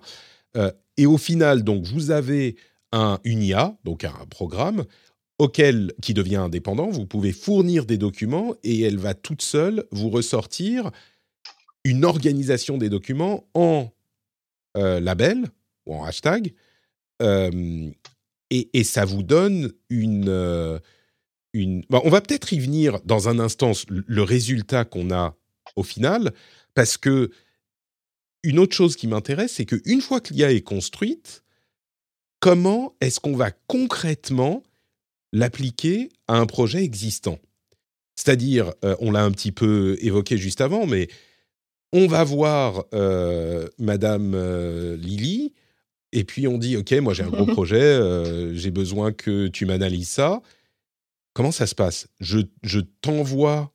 [0.55, 2.55] Euh, et au final, donc, vous avez
[2.91, 4.85] un, une IA, donc un programme,
[5.37, 6.89] auquel, qui devient indépendant.
[6.89, 10.91] Vous pouvez fournir des documents et elle va toute seule vous ressortir
[11.83, 13.91] une organisation des documents en
[14.77, 15.45] euh, label
[15.85, 16.53] ou en hashtag.
[17.21, 17.91] Euh,
[18.49, 20.79] et, ça vous donne une.
[21.53, 21.83] une...
[21.91, 25.35] on va peut-être y venir dans un instant, le résultat qu'on a
[25.75, 26.31] au final,
[26.73, 27.31] parce que
[28.45, 31.43] une autre chose qui m'intéresse, c'est qu'une fois que l'IA est construite,
[32.39, 34.61] comment est-ce qu'on va concrètement
[35.33, 37.39] l'appliquer à un projet existant?
[38.15, 41.07] C'est-à-dire, euh, on l'a un petit peu évoqué juste avant, mais
[41.91, 45.53] on va voir euh, Madame euh, Lily,
[46.11, 47.99] et puis on dit, OK, moi j'ai un gros projet,
[48.53, 50.41] j'ai besoin que tu m'analyses ça.
[51.33, 52.07] Comment ça se passe?
[52.21, 53.73] Je, je t'envoie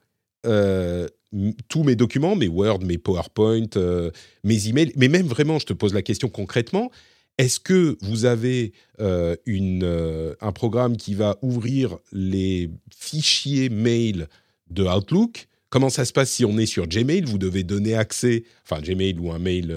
[1.68, 4.10] tous mes documents, mes Word, mes PowerPoint, euh,
[4.44, 6.90] mes emails, mais même vraiment, je te pose la question concrètement,
[7.38, 14.28] est-ce que vous avez euh, euh, un programme qui va ouvrir les fichiers mail
[14.68, 15.46] de Outlook?
[15.70, 17.22] Comment ça se passe si on est sur Gmail?
[17.22, 19.72] Vous devez donner accès, enfin Gmail ou un mail.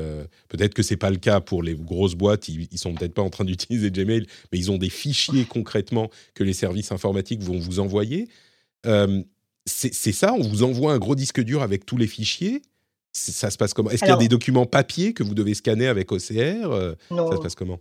[0.50, 2.50] peut-être que c'est pas le cas pour les grosses boîtes.
[2.50, 6.10] Ils, ils sont peut-être pas en train d'utiliser Gmail, mais ils ont des fichiers concrètement
[6.34, 8.28] que les services informatiques vont vous envoyer
[9.66, 12.62] c'est ça On vous envoie un gros disque dur avec tous les fichiers
[13.12, 13.90] Ça se passe comment?
[13.90, 17.30] Est-ce qu'il y a des documents papier que vous devez scanner avec OCR euh, non.
[17.30, 17.80] Ça se passe comment?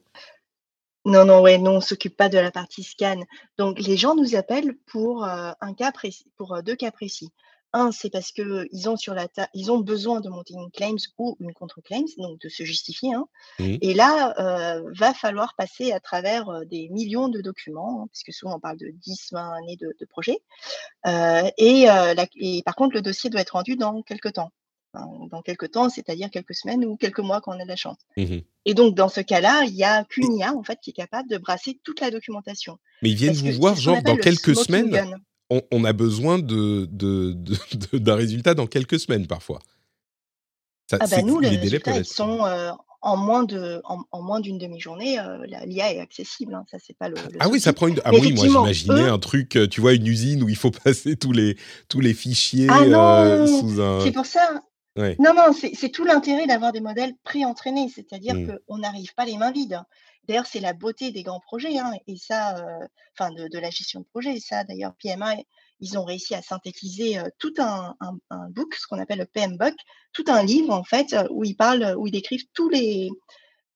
[1.04, 3.20] Non, non, ouais, non, on s'occupe pas de la partie scan.
[3.58, 7.30] Donc, les gens nous appellent pour euh, un cas précis, pour euh, deux cas précis.
[7.74, 11.36] Un, c'est parce qu'ils ont sur la ils ont besoin de monter une claims ou
[11.40, 13.14] une contre-claims, donc de se justifier.
[13.14, 13.26] Hein.
[13.58, 13.76] Mmh.
[13.80, 18.32] Et là, euh, va falloir passer à travers euh, des millions de documents, hein, puisque
[18.32, 20.38] souvent on parle de 10, 20 années de, de projet.
[21.06, 21.86] Euh, et,
[22.36, 24.52] et, par contre, le dossier doit être rendu dans quelques temps.
[24.94, 27.98] dans quelques temps, c'est-à-dire quelques semaines ou quelques mois quand on a de la chance.
[28.16, 30.92] Mmh et donc, dans ce cas-là, il y a qu'une IA en fait qui est
[30.92, 32.78] capable de brasser toute la documentation.
[33.02, 35.16] Mais ils viennent vous voir, genre, dans quelques semaines?
[35.50, 36.88] On, a besoin de,
[37.92, 39.58] d'un résultat dans quelques semaines parfois.
[40.92, 42.70] ah bah nous, les, résultats, ils sont euh,
[43.02, 45.18] en moins de, en, moins d'une demi-journée.
[45.18, 46.54] Euh, l'IA est accessible.
[46.54, 47.16] Hein, ça, c'est pas le.
[47.40, 48.00] ah oui, ça prend une.
[48.04, 49.56] Ah oui, moi j'imaginais un truc.
[49.56, 51.56] Euh, tu vois, une usine où il faut passer tous les
[51.88, 54.00] tous les fichiers ah sous un.
[54.00, 54.62] C'est pour ça.
[54.96, 58.58] Non, non, c'est tout l'intérêt d'avoir des modèles pré-entraînés, c'est-à-dire Mmh.
[58.66, 59.80] qu'on n'arrive pas les mains vides.
[60.28, 62.86] D'ailleurs, c'est la beauté des grands projets, hein, et ça, euh,
[63.18, 64.34] enfin de, de la gestion de projet.
[64.34, 65.34] Et ça, d'ailleurs, PMA,
[65.80, 69.26] ils ont réussi à synthétiser euh, tout un, un, un book, ce qu'on appelle le
[69.26, 69.74] PMBOK,
[70.12, 73.10] tout un livre en fait où ils parlent, où ils décrivent tous les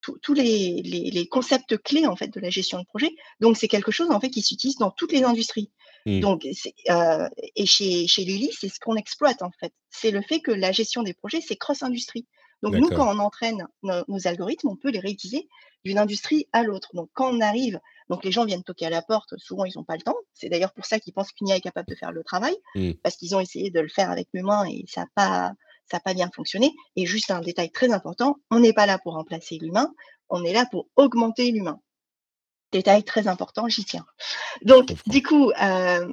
[0.02, 3.10] tous tous les, les, les concepts clés en fait de la gestion de projet.
[3.40, 5.72] Donc c'est quelque chose en fait qui s'utilise dans toutes les industries.
[6.06, 6.20] Mmh.
[6.20, 6.46] Donc
[6.90, 9.72] euh, et chez chez Lilly, c'est ce qu'on exploite en fait.
[9.90, 12.26] C'est le fait que la gestion des projets, c'est cross-industrie.
[12.62, 15.48] Donc nous, quand on entraîne nos, nos algorithmes, on peut les réutiliser
[15.84, 16.90] d'une industrie à l'autre.
[16.94, 19.84] Donc quand on arrive, donc les gens viennent toquer à la porte, souvent ils n'ont
[19.84, 20.16] pas le temps.
[20.32, 22.92] C'est d'ailleurs pour ça qu'ils pensent qu'une IA est capable de faire le travail, Mmh.
[23.02, 25.52] parce qu'ils ont essayé de le faire avec l'humain et ça n'a pas
[25.90, 26.72] ça a pas bien fonctionné.
[26.96, 29.92] Et juste un détail très important, on n'est pas là pour remplacer l'humain,
[30.28, 31.80] on est là pour augmenter l'humain.
[32.72, 34.04] Détail très important, j'y tiens.
[34.62, 36.08] Donc, du coup, euh,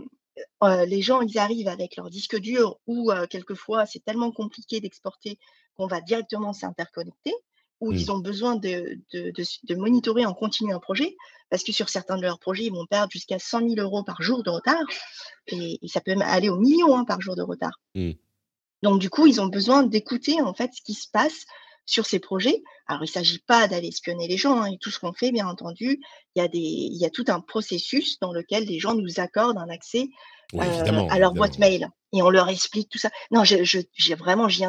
[0.63, 4.79] euh, les gens, ils arrivent avec leur disque dur ou euh, quelquefois, c'est tellement compliqué
[4.79, 5.39] d'exporter
[5.77, 7.33] qu'on va directement s'interconnecter
[7.79, 7.95] ou Mmh.
[7.95, 11.17] ils ont besoin de, de, de, de monitorer en continu un projet
[11.49, 14.21] parce que sur certains de leurs projets, ils vont perdre jusqu'à 100 000 euros par
[14.21, 14.83] jour de retard
[15.47, 17.79] et, et ça peut même aller au million hein, par jour de retard.
[17.95, 18.11] Mmh.
[18.83, 21.45] Donc, du coup, ils ont besoin d'écouter en fait ce qui se passe
[21.85, 22.63] sur ces projets.
[22.87, 24.61] Alors, il ne s'agit pas d'aller espionner les gens.
[24.61, 25.99] Hein, et tout ce qu'on fait, bien entendu,
[26.35, 29.19] il y, a des, il y a tout un processus dans lequel les gens nous
[29.19, 30.07] accordent un accès
[30.53, 31.31] euh, à leur évidemment.
[31.33, 33.09] boîte mail et on leur explique tout ça.
[33.31, 34.65] Non, je, je, j'ai vraiment, j'y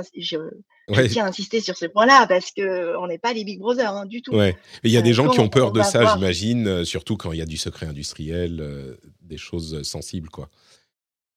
[0.88, 3.44] ins- je, Ouais, tiens à insister sur ce point-là parce que on n'est pas les
[3.44, 4.35] Big Brothers hein, du tout.
[4.35, 4.57] ouais.
[4.83, 7.16] Il y a Euh, des gens qui ont peur on de ça, j'imagine, euh, surtout
[7.16, 10.49] quand il y a du secret industriel, euh, des choses sensibles, quoi.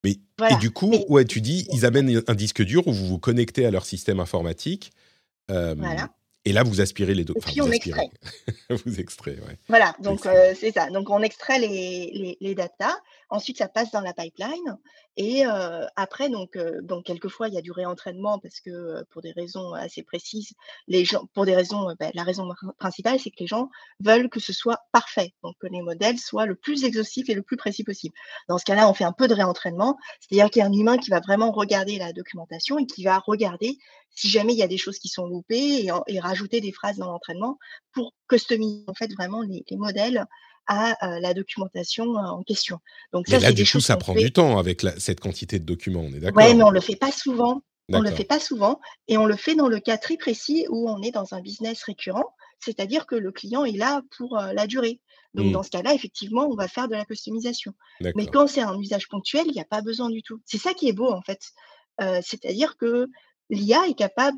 [0.04, 0.18] Mais,
[0.52, 3.20] et du coup, Mais ouais, tu dis, ils amènent un disque dur où vous vous
[3.20, 4.92] connectez à leur système informatique.
[5.52, 6.10] euh, voilà.
[6.46, 7.34] et là, vous aspirez les deux.
[7.34, 8.02] Et Enfin, puis vous on aspirez.
[8.04, 8.78] extrait.
[8.86, 9.58] vous extrayez, ouais.
[9.68, 10.52] Voilà, donc Extrait.
[10.52, 10.90] euh, c'est ça.
[10.92, 12.96] Donc on extrait les, les, les datas,
[13.30, 14.78] ensuite ça passe dans la pipeline
[15.18, 15.44] et
[15.96, 20.04] après donc donc quelquefois il y a du réentraînement parce que pour des raisons assez
[20.04, 20.54] précises,
[20.88, 24.30] les gens pour des raisons ben, la raison pr- principale c'est que les gens veulent
[24.30, 27.58] que ce soit parfait, donc que les modèles soient le plus exhaustifs et le plus
[27.58, 28.14] précis possible.
[28.48, 30.98] Dans ce cas-là, on fait un peu de réentraînement, c'est-à-dire qu'il y a un humain
[30.98, 33.78] qui va vraiment regarder la documentation et qui va regarder
[34.10, 37.08] si jamais il y a des choses qui sont loupées et, rajouter des phrases dans
[37.08, 37.58] l'entraînement
[37.92, 40.26] pour customiser en fait vraiment les modèles
[40.68, 42.80] à la documentation en question.
[43.14, 44.20] Donc Mais ça, là, c'est du coup, ça prend fait.
[44.24, 46.96] du temps avec la- cette quantité de documents, on est d'accord mais on le fait
[46.96, 47.62] pas souvent.
[47.94, 48.18] On le D'accord.
[48.18, 51.12] fait pas souvent et on le fait dans le cas très précis où on est
[51.12, 55.00] dans un business récurrent, c'est-à-dire que le client est là pour euh, la durée.
[55.36, 57.72] Donc Hmm, dans ce cas-là, effectivement, on va faire de la customisation.
[58.18, 60.42] Mais quand c'est un usage ponctuel, il n'y a pas besoin du tout.
[60.46, 61.40] C'est ça qui est beau en fait.
[62.02, 63.08] Euh, c'est-à-dire que
[63.50, 64.38] l'IA est capable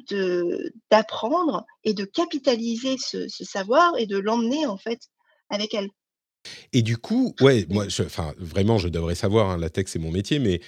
[0.92, 5.00] d'apprendre et de capitaliser ce, ce savoir et de l'emmener en fait
[5.50, 5.90] avec elle.
[6.74, 10.12] Et du coup, ouais, moi, enfin, vraiment, je devrais savoir, hein, la tech, c'est mon
[10.12, 10.62] métier, mais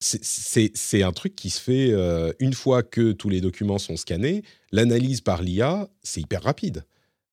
[0.00, 4.42] c'est- un truc qui se fait euh, une fois que tous les documents sont scannés.
[4.72, 6.84] L'analyse par l'IA, c'est hyper rapide.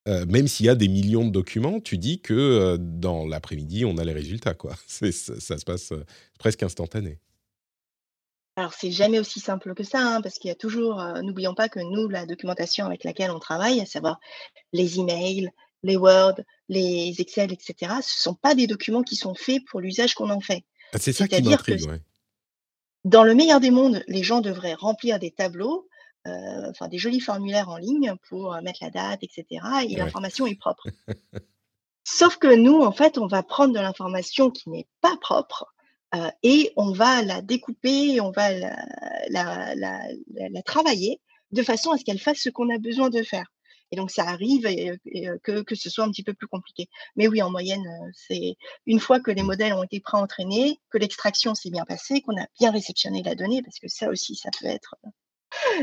[0.08, 3.84] Euh, même s'il y a des millions de documents, tu dis que euh, dans l'après-midi,
[3.84, 4.76] on a les résultats, quoi.
[4.88, 5.92] Ça, se passe
[6.38, 7.18] presque instantané.
[8.56, 11.68] Alors, c'est jamais aussi simple que ça, hein, parce qu'il y a toujours, n'oublions pas
[11.68, 14.18] que nous, la documentation avec laquelle on travaille, à savoir
[14.72, 15.50] les emails,
[15.86, 16.34] les Word,
[16.68, 20.30] les Excel, etc., ce ne sont pas des documents qui sont faits pour l'usage qu'on
[20.30, 20.64] en fait.
[20.92, 22.00] Ah, c'est ça qui que m'intrigue, ouais.
[23.04, 25.88] dans le meilleur des mondes, les gens devraient remplir des tableaux,
[26.26, 29.96] euh, enfin des jolis formulaires en ligne pour euh, mettre la date, etc., et Ouais.
[29.96, 30.86] l'information est propre.
[32.04, 35.66] Sauf que nous, en fait, on va prendre de l'information qui n'est pas propre
[36.14, 38.76] euh, et on va la découper, on va la,
[39.28, 40.00] la, la,
[40.34, 41.20] la- la travailler
[41.50, 43.46] de façon à ce qu'elle fasse ce qu'on a besoin de faire.
[43.92, 46.48] Et donc, ça arrive et, et, euh, que, que ce soit un petit peu plus
[46.48, 46.88] compliqué.
[47.16, 50.98] Mais oui, en moyenne, euh, c'est une fois que les modèles ont été pré-entraînés, que
[50.98, 54.50] l'extraction s'est bien passée, qu'on a bien réceptionné la donnée, parce que ça aussi, ça
[54.58, 54.96] peut être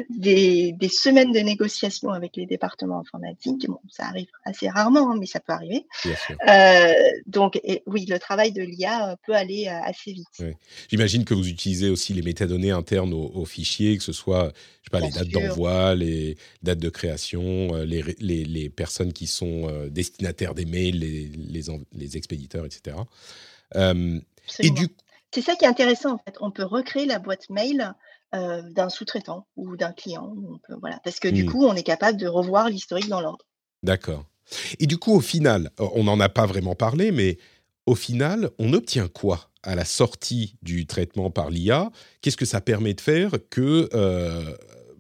[0.10, 3.68] des, des semaines de négociations avec les départements informatiques.
[3.68, 5.86] Bon, ça arrive assez rarement, hein, mais ça peut arriver.
[6.04, 6.38] Bien sûr.
[6.50, 6.94] Euh,
[7.28, 10.28] donc, et, oui, le travail de l'IA euh, peut aller euh, assez vite.
[10.40, 10.58] Ouais.
[10.90, 14.86] J'imagine que vous utilisez aussi les métadonnées internes au, au fichier, que ce soit, je
[14.86, 18.70] sais pas, Bien les dates d'envoi, les dates de création, euh, les, ré- les, les
[18.70, 22.98] personnes qui sont destinataires des mails, les, les, en- les expéditeurs, etc.
[23.76, 24.76] Euh, et Absolument.
[24.76, 24.88] du
[25.32, 26.36] C'est ça qui est intéressant, en fait.
[26.42, 27.93] On peut recréer la boîte mail
[28.36, 30.34] euh, d'un sous-traitant ou d'un client.
[30.38, 33.22] On peut, voilà, parce que du Hmm, coup, on est capable de revoir l'historique dans
[33.22, 33.46] l'ordre.
[33.84, 34.26] D'accord.
[34.80, 37.38] Et du coup, au final, on n'en a pas vraiment parlé, mais
[37.86, 42.62] au final, on obtient quoi à la sortie du traitement par l'IA Qu'est-ce que ça
[42.62, 44.56] permet de faire que, euh,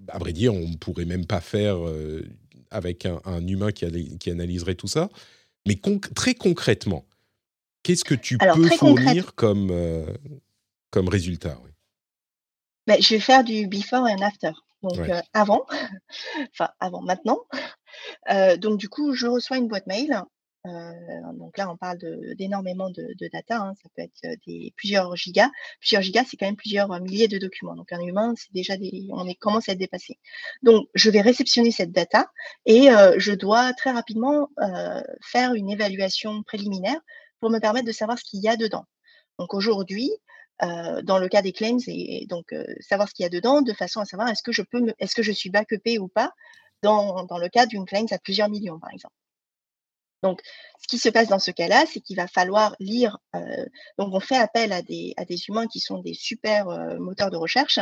[0.09, 2.23] à vrai dire, on ne pourrait même pas faire euh,
[2.71, 3.85] avec un, un humain qui,
[4.29, 5.09] analyserait tout ça?
[5.67, 7.05] Mais conc- très concrètement,
[7.83, 10.05] qu'est-ce que tu Alors, peux concrète, fournir comme, euh,
[10.91, 11.71] comme résultat oui?
[12.87, 14.51] Ben, je vais faire du before et un after.
[14.81, 14.99] donc
[15.33, 15.65] avant,
[16.51, 17.39] enfin avant maintenant.
[18.57, 20.23] donc du coup, je reçois une boîte mail
[21.33, 21.97] donc là, on parle
[22.37, 23.57] d'énormément de, data.
[23.57, 23.73] Hein.
[23.81, 25.49] Ça peut être des plusieurs gigas.
[25.79, 27.75] Plusieurs gigas, c'est quand même plusieurs milliers de documents.
[27.75, 30.19] Donc un humain, c'est déjà des, on est, commence à être dépassé.
[30.61, 32.27] Donc je vais réceptionner cette data
[32.65, 34.49] et je dois très rapidement
[35.21, 36.99] faire une évaluation préliminaire
[37.41, 38.85] pour me permettre de savoir ce qu'il y a dedans.
[39.39, 40.11] Donc aujourd'hui,
[41.03, 43.99] dans le cas des claims, et, donc savoir ce qu'il y a dedans, de façon
[43.99, 46.31] à savoir est-ce que je peux, est-ce que je suis backupé ou pas
[46.83, 49.15] dans, dans le cas d'une claim à plusieurs millions, par exemple.
[50.23, 50.41] Donc,
[50.81, 53.17] ce qui se passe dans ce cas-là, c'est qu'il va falloir lire.
[53.35, 53.65] Euh,
[53.97, 57.29] donc, on fait appel à des, à des humains qui sont des super euh, moteurs
[57.29, 57.79] de recherche,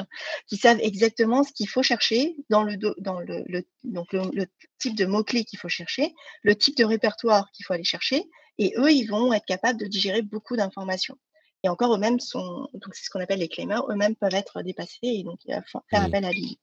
[0.48, 4.48] qui savent exactement ce qu'il faut chercher dans le, dans le, donc le,
[4.80, 8.24] type de mots-clés qu'il faut chercher, le type de répertoire qu'il faut aller chercher,
[8.58, 11.18] et eux, ils vont être capables de digérer beaucoup d'informations.
[11.64, 14.98] Et encore, eux-mêmes sont, donc c'est ce qu'on appelle les claimers, eux-mêmes peuvent être dépassés,
[15.04, 16.60] et donc il va faire appel à lui.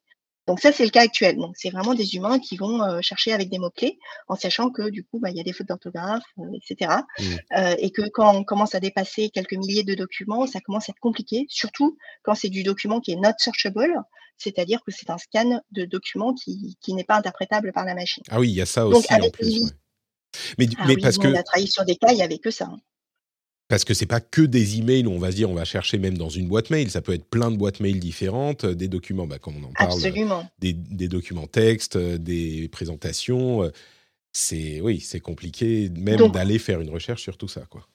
[0.48, 1.36] Donc ça, c'est le cas actuel.
[1.36, 4.88] Donc c'est vraiment des humains qui vont euh, chercher avec des mots-clés, en sachant que
[4.88, 6.90] du coup, bah, il y a des fautes d'orthographe, euh, etc.
[7.18, 7.24] Mmh.
[7.58, 10.92] Euh, et que quand on commence à dépasser quelques milliers de documents, ça commence à
[10.92, 13.92] être compliqué, surtout quand c'est du document qui est not searchable,
[14.38, 18.22] c'est-à-dire que c'est un scan de document qui, n'est pas interprétable par la machine.
[18.30, 19.70] Ah oui, il y a ça aussi en plus.
[20.58, 22.50] Mais, ah mais parce que on a travaillé sur des cas, il n'y avait que
[22.50, 22.66] ça.
[22.66, 22.78] Hein.
[23.68, 25.98] Parce que c'est pas que des emails où on va se dire on va chercher
[25.98, 28.88] même dans une boîte mail, ça peut être plein de boîtes mail différentes, euh, des
[28.88, 30.00] documents, bah, comme on en parle,
[30.58, 33.62] Des, des, documents textes, euh, des présentations.
[33.64, 33.70] Euh,
[34.32, 37.86] c'est oui, c'est compliqué même d'aller faire une recherche sur tout ça, quoi.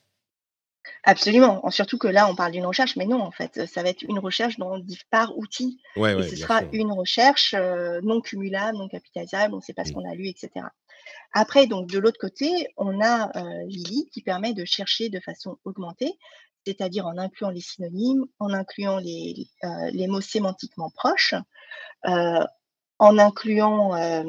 [1.05, 1.61] Absolument.
[1.69, 4.19] Surtout que là, on parle d'une recherche, mais non, en fait, ça va être une
[4.19, 5.79] recherche dans, par outil.
[5.97, 7.55] Ouais, et ce sera une recherche
[8.03, 9.93] non cumulable, non capitalisable, on ne sait pas ce mmh.
[9.93, 10.65] qu'on a lu, etc.
[11.33, 13.31] Après, donc de l'autre côté, on a
[13.65, 16.13] Lily qui permet de chercher de façon augmentée,
[16.65, 19.47] c'est-à-dire en incluant les synonymes, en incluant les,
[20.07, 21.33] mots sémantiquement proches,
[22.03, 24.23] en incluant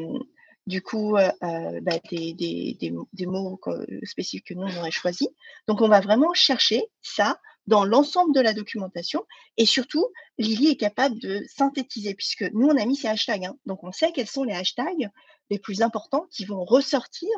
[0.67, 3.61] du coup bah, des, mots
[4.05, 5.29] spécifiques que nous on aurait choisis.
[5.69, 9.25] Donc on va vraiment chercher ça dans l'ensemble de la documentation
[9.57, 10.07] et surtout
[10.39, 13.57] Lily est capable de synthétiser puisque nous on a mis ces hashtags, hein.
[13.67, 15.11] donc on sait quels sont les hashtags
[15.51, 17.31] les plus importants qui vont ressortir.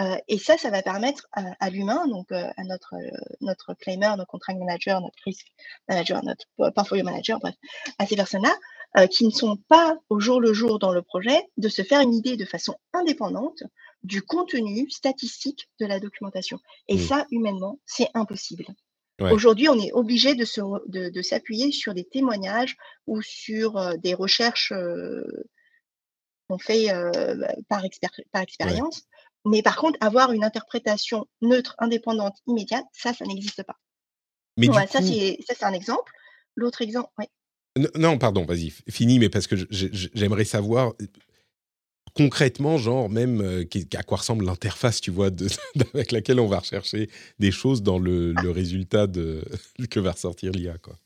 [0.00, 3.10] Euh, et ça, ça va permettre à, l'humain, donc euh, à notre, euh,
[3.40, 5.46] notre claimer, notre contract manager, notre risk
[5.88, 7.54] manager, notre portfolio manager, bref,
[7.98, 8.54] à ces personnes-là
[9.10, 12.14] qui ne sont pas au jour le jour dans le projet, de se faire une
[12.14, 13.62] idée de façon indépendante
[14.02, 16.58] du contenu statistique de la documentation.
[16.88, 17.00] Et mmh.
[17.00, 18.64] ça, humainement, c'est impossible.
[19.20, 22.76] Aujourd'hui, on est obligé de, de, s'appuyer sur des témoignages
[23.06, 24.72] ou sur des recherches
[26.48, 27.82] on fait bah, par,
[28.32, 29.02] par expérience.
[29.44, 33.76] Mais par contre, avoir une interprétation neutre, indépendante, immédiate, ça, ça n'existe pas.
[34.56, 36.12] Mais ça, c'est un exemple.
[36.56, 37.26] L'autre exemple, oui.
[37.94, 40.94] Non, pardon, vas-y, fini, mais parce que j'aimerais savoir
[42.14, 45.30] concrètement, genre même à quoi ressemble l'interface, tu vois,
[45.94, 49.44] avec laquelle on va rechercher des choses dans le, le résultat de,
[49.90, 50.96] que va ressortir l'IA, quoi.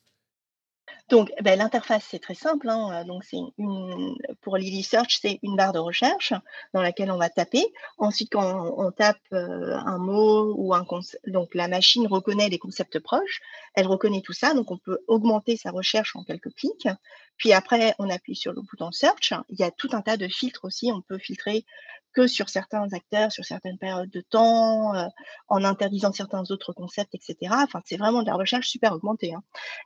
[1.13, 2.71] Donc, ben, l'interface, c'est très simple.
[2.71, 6.33] Hein, donc, c'est une, pour Lily Search, c'est une barre de recherche
[6.73, 7.67] dans laquelle on va taper.
[7.99, 12.59] Ensuite, quand on, tape euh, un mot ou un concept, donc la machine reconnaît les
[12.59, 13.43] concepts proches,
[13.75, 14.55] elle reconnaît tout ça.
[14.55, 16.89] Donc, on peut augmenter sa recherche en quelques clics.
[17.37, 19.35] Puis après, on appuie sur le bouton Search.
[19.51, 20.91] Il y a tout un tas de filtres aussi.
[20.93, 21.67] On peut filtrer
[22.15, 25.07] que sur certains acteurs, sur certaines périodes de temps, euh,
[25.49, 27.37] en interdisant certains autres concepts, etc.
[27.51, 29.35] Enfin, c'est vraiment de la recherche super augmentée.
[29.35, 29.43] Hein.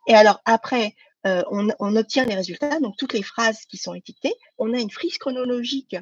[0.06, 0.94] Et alors après,
[1.26, 4.34] euh, on, obtient les résultats, donc toutes les phrases qui sont étiquetées.
[4.58, 5.96] On a une frise chronologique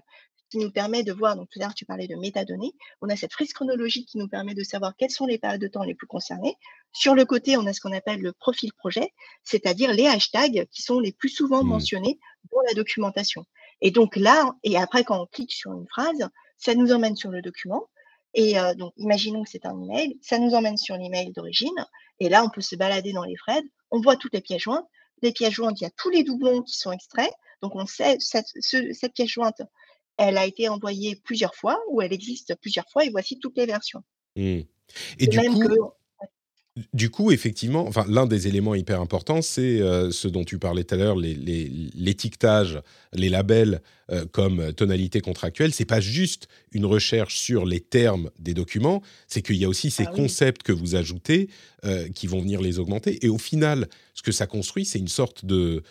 [0.50, 3.16] qui nous permet de voir, donc tout à l'heure tu parlais de métadonnées, on a
[3.16, 5.94] cette frise chronologique qui nous permet de savoir quelles sont les périodes de temps les
[5.94, 6.56] plus concernées.
[6.92, 9.12] Sur le côté, on a ce qu'on appelle le profil projet,
[9.42, 11.68] c'est-à-dire les hashtags qui sont les plus souvent mmh.
[11.68, 12.18] mentionnés
[12.52, 13.46] dans la documentation.
[13.80, 17.30] Et donc là, et après quand on clique sur une phrase, ça nous emmène sur
[17.30, 17.88] le document.
[18.34, 21.86] Et euh, donc, imaginons que c'est un email, ça nous emmène sur l'email d'origine.
[22.20, 24.86] Et là, on peut se balader dans les threads, on voit toutes les pièces jointes,
[25.24, 27.32] les pièces jointes, il y a tous les doublons qui sont extraits.
[27.62, 29.62] Donc, on sait cette, cette pièce jointe,
[30.16, 33.66] elle a été envoyée plusieurs fois ou elle existe plusieurs fois et voici toutes les
[33.66, 34.02] versions.
[34.36, 34.60] Mmh.
[35.18, 35.90] Et du coup,
[36.92, 40.82] du coup, effectivement, enfin, l'un des éléments hyper importants, c'est euh, ce dont tu parlais
[40.82, 42.80] tout à l'heure, l'étiquetage,
[43.12, 45.72] les, labels euh, comme tonalité contractuelle.
[45.72, 49.92] C'est pas juste une recherche sur les termes des documents, c'est qu'il y a aussi
[49.92, 51.48] ces ah concepts que vous ajoutez
[51.84, 53.24] euh, qui vont venir les augmenter.
[53.24, 55.84] Et au final, ce que ça construit, c'est une sorte de,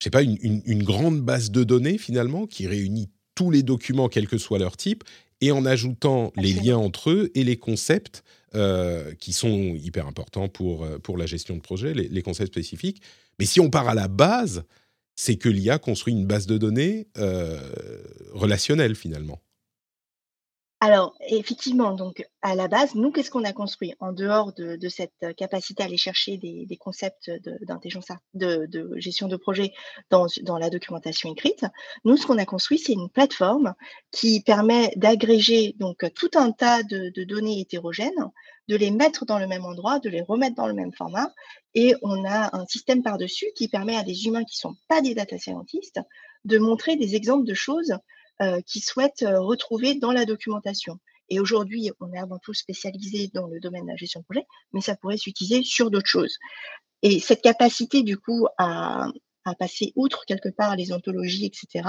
[0.00, 4.26] je sais pas, une, grande base de données finalement qui réunit tous les documents, quel
[4.26, 5.04] que soit leur type,
[5.40, 8.24] et en ajoutant les liens entre eux et les concepts
[8.54, 13.02] euh, qui sont hyper importants pour, euh, pour la gestion de projet, les, concepts spécifiques.
[13.38, 14.64] Mais si on part à la base,
[15.16, 17.06] c'est que l'IA construit une base de données
[18.32, 19.43] relationnelle finalement.
[20.86, 25.34] Alors, effectivement, donc à la base, nous, qu'est-ce qu'on a construit en dehors de, cette
[25.34, 27.30] capacité à aller chercher des, concepts
[27.62, 29.72] d'intelligence, de, gestion de projet
[30.10, 30.26] dans,
[30.58, 31.64] la documentation écrite
[32.04, 33.72] Nous, ce qu'on a construit, c'est une plateforme
[34.10, 38.30] qui permet d'agréger donc tout un tas de, données hétérogènes,
[38.68, 41.32] de les mettre dans le même endroit, de les remettre dans le même format,
[41.72, 45.00] et on a un système par-dessus qui permet à des humains qui ne sont pas
[45.00, 46.00] des data scientists
[46.44, 47.94] de montrer des exemples de choses
[48.42, 50.98] euh, qui souhaitent retrouver dans la documentation.
[51.28, 54.46] Et aujourd'hui, on est avant tout spécialisé dans le domaine de la gestion de projet,
[54.72, 56.36] mais ça pourrait s'utiliser sur d'autres choses.
[57.02, 59.08] Et cette capacité, du coup, à,
[59.44, 61.88] à passer outre quelque part les ontologies, etc.,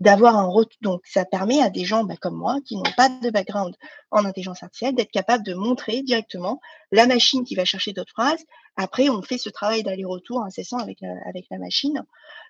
[0.00, 0.48] d'avoir un.
[0.80, 3.74] Donc, ça permet à des gens bah, comme moi, qui n'ont pas de background
[4.10, 6.60] en intelligence artificielle, d'être capable de montrer directement
[6.92, 8.44] la machine qui va chercher d'autres phrases.
[8.76, 12.04] Après, on fait ce travail d'aller-retour incessant avec la, avec la machine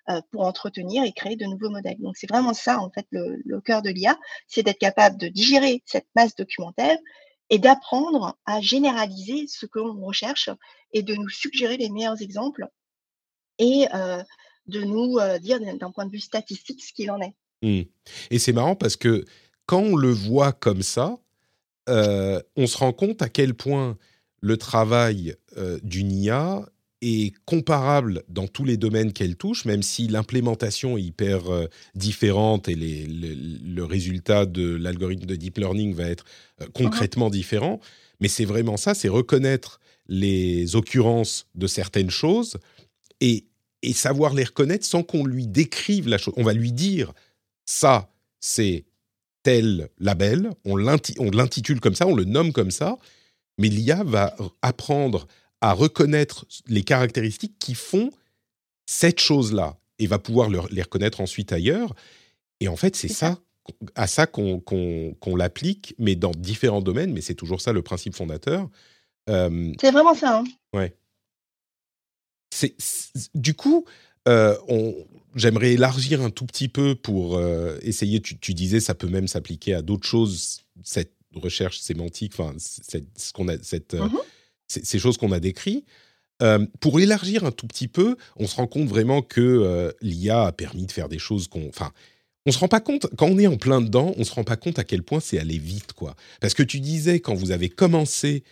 [0.09, 1.99] euh, pour entretenir et créer de nouveaux modèles.
[1.99, 5.27] Donc, c'est vraiment ça, en fait, le, le cœur de l'IA, c'est d'être capable de
[5.27, 6.97] digérer cette masse documentaire
[7.49, 10.49] et d'apprendre à généraliser ce que l'on recherche
[10.93, 12.67] et de nous suggérer les meilleurs exemples
[13.59, 14.23] et euh,
[14.67, 17.33] de nous euh, dire d'un point de vue statistique ce qu'il en est.
[17.61, 17.83] Mmh.
[18.31, 19.25] Et c'est marrant parce que
[19.65, 21.17] quand on le voit comme ça,
[21.89, 23.97] euh, on se rend compte à quel point
[24.41, 25.35] le travail
[25.83, 26.65] d'une IA
[27.01, 31.41] est comparable dans tous les domaines qu'elle touche, même si l'implémentation est hyper
[31.93, 37.81] différente et le, résultat de l'algorithme de deep learning va être mmh concrètement différent.
[38.21, 42.57] Mais c'est vraiment ça, c'est reconnaître les occurrences de certaines choses
[43.21, 43.45] et
[43.81, 46.33] et savoir les reconnaître sans qu'on lui décrive la chose.
[46.37, 47.13] On va lui dire
[47.65, 48.09] ça,
[48.39, 48.85] c'est
[49.43, 52.97] tel label, on l'intitule comme ça, on le nomme comme ça,
[53.57, 55.27] mais l'IA va apprendre
[55.61, 58.11] à reconnaître les caractéristiques qui font
[58.85, 61.93] cette chose-là et va pouvoir les reconnaître ensuite ailleurs.
[62.59, 63.37] Et en fait, c'est ça,
[63.95, 68.69] à ça qu'on l'applique, mais dans différents domaines, mais c'est toujours ça le principe fondateur.
[69.29, 70.39] Euh, c'est vraiment ça.
[70.39, 70.43] Hein.
[70.73, 70.95] Ouais
[72.59, 72.75] c'est
[73.35, 73.85] du coup,
[74.27, 74.55] euh,
[75.35, 78.21] j'aimerais élargir un tout petit peu pour euh, essayer.
[78.21, 80.61] Tu, disais, ça peut même s'appliquer à d'autres choses.
[80.83, 84.17] Cette recherche sémantique, enfin, ce qu'on a, cette, euh, mmh
[84.71, 85.83] ces choses qu'on a décrites.
[86.79, 90.85] pour élargir un tout petit peu, on se rend compte vraiment que l'IA a permis
[90.85, 91.91] de faire des choses qu'on, enfin,
[92.45, 94.57] on se rend pas compte quand on est en plein dedans, on se rend pas
[94.57, 96.15] compte à quel point c'est allé vite, quoi.
[96.39, 98.43] Parce que tu disais quand vous avez commencé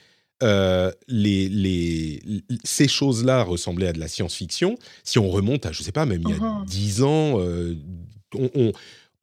[0.44, 2.22] euh, les, les,
[2.64, 4.78] ces choses-là ressemblaient à de la science-fiction.
[5.04, 6.66] Si on remonte à, je sais pas, même il y a uh-huh.
[6.66, 7.76] dix ans, euh,
[8.36, 8.72] on,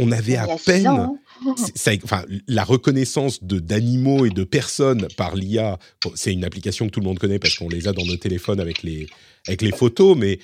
[0.01, 0.87] on, avait à peine.
[0.89, 1.17] Hein.
[2.03, 5.79] enfin, la reconnaissance d'animaux et de personnes par l'IA,
[6.17, 8.59] c'est une application que tout le monde connaît parce qu'on les a dans nos téléphones
[8.59, 9.07] avec les,
[9.47, 10.41] avec les photos, mais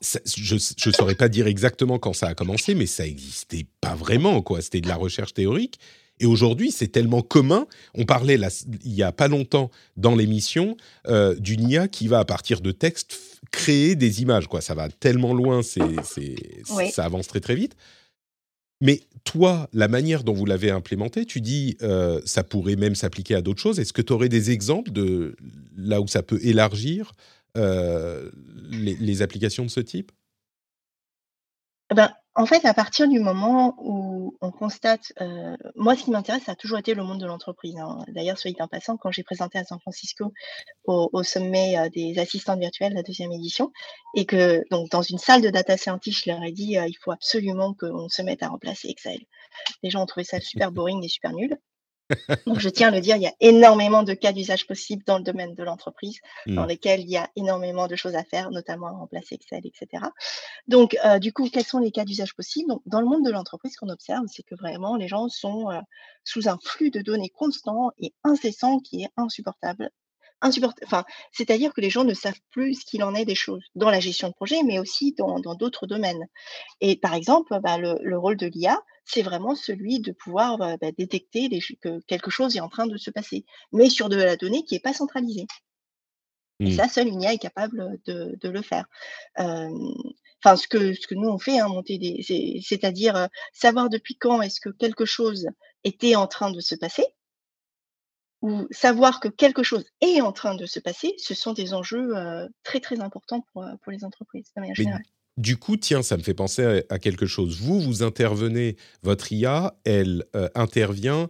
[0.00, 4.42] je ne saurais pas dire exactement quand ça a commencé, mais ça n'existait pas vraiment,
[4.42, 4.62] quoi.
[4.62, 5.78] C'était de la recherche théorique.
[6.20, 7.66] Et aujourd'hui, c'est tellement commun.
[7.94, 8.38] On parlait
[8.84, 12.72] il y a pas longtemps dans l'émission euh, d'une IA qui va à partir de
[12.72, 14.46] textes créer des images.
[14.46, 15.80] Quoi, ça va tellement loin, c'est,
[16.90, 17.76] ça avance très très vite.
[18.80, 23.34] Mais toi, la manière dont vous l'avez implémenté, tu dis euh, ça pourrait même s'appliquer
[23.34, 23.80] à d'autres choses.
[23.80, 25.36] Est-ce que tu aurais des exemples de
[25.76, 27.12] là où ça peut élargir
[27.56, 28.30] euh,
[28.70, 30.12] les, applications de ce type?
[31.90, 36.12] Eh ben, en fait, à partir du moment où on constate, euh, moi, ce qui
[36.12, 37.76] m'intéresse, ça a toujours été le monde de l'entreprise.
[37.76, 38.04] Hein.
[38.06, 40.32] D'ailleurs, soit dit en passant, quand j'ai présenté à San Francisco
[40.84, 43.72] au, sommet euh, des assistantes virtuelles, la deuxième édition,
[44.14, 46.96] et que donc dans une salle de data scientist, je leur ai dit, euh, il
[47.02, 49.18] faut absolument qu'on se mette à remplacer Excel.
[49.82, 51.58] Les gens ont trouvé ça super boring et super nul.
[52.46, 55.18] Donc, je tiens à le dire, il y a énormément de cas d'usage possibles dans
[55.18, 56.68] le domaine de l'entreprise, dans mmh.
[56.68, 60.04] lesquels il y a énormément de choses à faire, notamment à remplacer Excel, etc.
[60.66, 62.68] Donc, euh, du coup, quels sont les cas d'usage possibles?
[62.68, 65.70] Donc, Dans le monde de l'entreprise, ce qu'on observe, c'est que vraiment, les gens sont
[65.70, 65.80] euh,
[66.24, 69.90] sous un flux de données constant et incessant qui est insupportable
[70.40, 73.90] Enfin, c'est-à-dire que les gens ne savent plus ce qu'il en est des choses dans
[73.90, 76.26] la gestion de projet, mais aussi dans d'autres domaines.
[76.80, 80.92] Et par exemple, bah, le, rôle de l'IA, c'est vraiment celui de pouvoir bah, bah,
[80.96, 81.48] détecter
[81.80, 84.74] que quelque chose est en train de se passer, mais sur de la donnée qui
[84.74, 85.46] n'est pas centralisée.
[86.60, 86.76] Et mmh.
[86.76, 88.86] ça, seule une IA est capable de, le faire.
[89.36, 94.40] Enfin, ce que, ce que nous on fait, hein, monter des, c'est-à-dire savoir depuis quand
[94.42, 95.48] est-ce que quelque chose
[95.84, 97.04] était en train de se passer,
[98.42, 102.12] ou savoir que quelque chose est en train de se passer, ce sont des enjeux
[102.62, 105.02] très très importants pour, pour les entreprises de manière générale.
[105.36, 107.60] Du coup, tiens, ça me fait penser à, quelque chose.
[107.60, 110.24] Vous, vous intervenez, votre IA, elle
[110.54, 111.28] intervient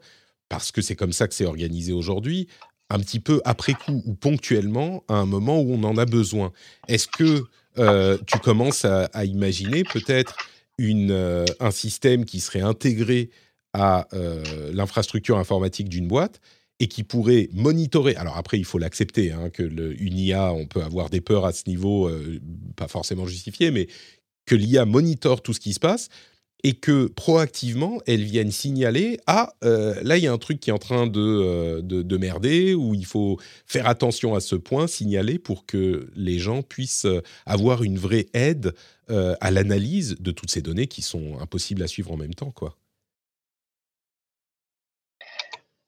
[0.48, 2.48] parce que c'est comme ça que c'est organisé aujourd'hui,
[2.88, 6.52] un petit peu après coup ou ponctuellement, à un moment où on en a besoin.
[6.88, 7.44] Est-ce que
[8.24, 10.36] tu commences à, imaginer peut-être
[10.78, 13.30] une, un système qui serait intégré
[13.74, 14.08] à
[14.72, 16.40] l'infrastructure informatique d'une boîte
[16.80, 18.14] et qui pourrait monitorer.
[18.16, 21.44] Alors après, il faut l'accepter, hein, que le, une IA, on peut avoir des peurs
[21.44, 22.40] à ce niveau, euh,
[22.76, 23.88] pas forcément justifiées, mais
[24.46, 26.08] que l'IA monitore tout ce qui se passe
[26.64, 30.70] et que proactivement, elle vienne signaler ah euh, là il y a un truc qui
[30.70, 34.56] est en train de, euh, de, de, merder ou il faut faire attention à ce
[34.56, 37.06] point, signaler pour que les gens puissent
[37.46, 38.74] avoir une vraie aide
[39.08, 42.76] à l'analyse de toutes ces données qui sont impossibles à suivre en même temps, quoi.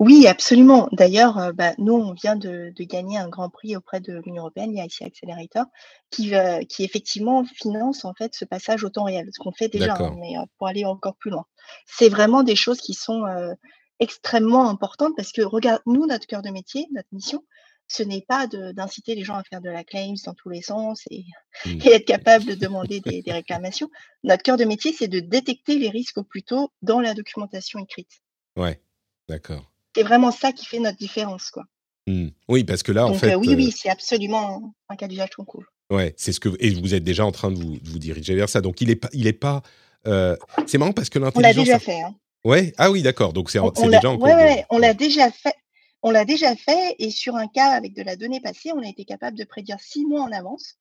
[0.01, 0.88] Oui, absolument.
[0.92, 4.72] D'ailleurs, euh, bah, nous, on vient de gagner un grand prix auprès de l'Union européenne,
[4.74, 5.66] l'IIC Accelerator,
[6.11, 6.32] qui
[6.70, 10.16] qui effectivement finance, en fait, ce passage au temps réel, ce qu'on fait déjà, hein,
[10.18, 11.44] mais euh, pour aller encore plus loin.
[11.84, 13.53] C'est vraiment des choses qui sont, euh,
[13.98, 17.44] extrêmement importantes parce que regarde, nous, notre cœur de métier, notre mission,
[17.86, 21.03] ce n'est pas d'inciter les gens à faire de la claims dans tous les sens
[21.11, 21.26] et
[21.66, 21.78] mmh.
[21.92, 23.90] être capable de demander des des réclamations.
[24.24, 27.78] Notre cœur de métier, c'est de détecter les risques au plus tôt dans la documentation
[27.80, 28.22] écrite.
[28.57, 28.80] Ouais,
[29.28, 29.70] d'accord.
[29.95, 31.64] C'est vraiment ça qui fait notre différence, quoi.
[32.07, 32.28] Mmh.
[32.49, 33.34] Oui, parce que là, en fait.
[33.34, 35.66] oui, oui, c'est absolument un cas d'usage trop cool.
[35.91, 38.49] Ouais, c'est ce que et vous êtes déjà en train de vous, vous diriger vers
[38.49, 38.61] ça.
[38.61, 39.62] Donc il est pas, il est pas.
[40.05, 41.57] c'est marrant parce que l'intelligence.
[41.57, 42.01] On l'a déjà fait.
[42.01, 42.14] Hein.
[42.45, 42.72] Ouais?
[42.78, 43.32] Ah oui, d'accord.
[43.32, 44.26] Donc c'est déjà en cours.
[44.26, 45.55] Ouais, on l'a déjà fait.
[46.03, 48.88] On l'a déjà fait et sur un cas avec de la donnée passée, on a
[48.88, 50.76] été capable de prédire six mois en avance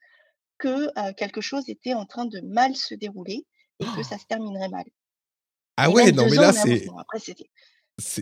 [0.58, 3.46] que quelque chose était en train de mal se dérouler
[3.80, 4.86] et que ça se terminerait mal.
[5.76, 6.86] Ah ouais, non mais là c'est.
[6.98, 7.50] après c'était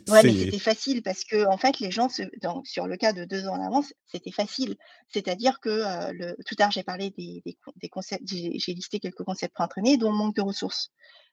[0.09, 3.47] Ouais, mais c'était facile parce que en fait, les gens, sur le cas de deux
[3.47, 4.75] ans en avance, c'était facile.
[5.09, 5.69] C'est-à-dire que
[6.13, 10.11] le, tout à l'heure, j'ai parlé des, des, concepts, j'ai listé quelques concepts préentraînés, dont
[10.11, 10.91] le manque de ressources.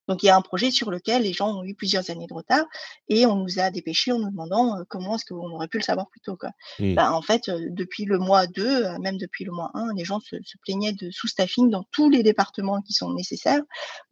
[0.09, 2.35] Donc, il y a un projet sur lequel les gens ont eu plusieurs années de
[2.35, 2.65] retard
[3.09, 6.09] et on nous a dépêchés en nous demandant comment est-ce qu'on aurait pu le savoir
[6.11, 6.37] plus tôt.
[6.37, 6.51] Quoi.
[6.79, 6.95] Mmh.
[6.95, 10.37] Ben, en fait, depuis le mois 2, même depuis le mois 1, les gens se,
[10.63, 13.63] plaignaient de sous-staffing dans tous les départements qui sont nécessaires.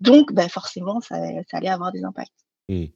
[0.01, 1.17] Donc, ben, forcément, ça,
[1.51, 2.33] ça allait avoir des impacts.
[2.69, 2.87] Mmh.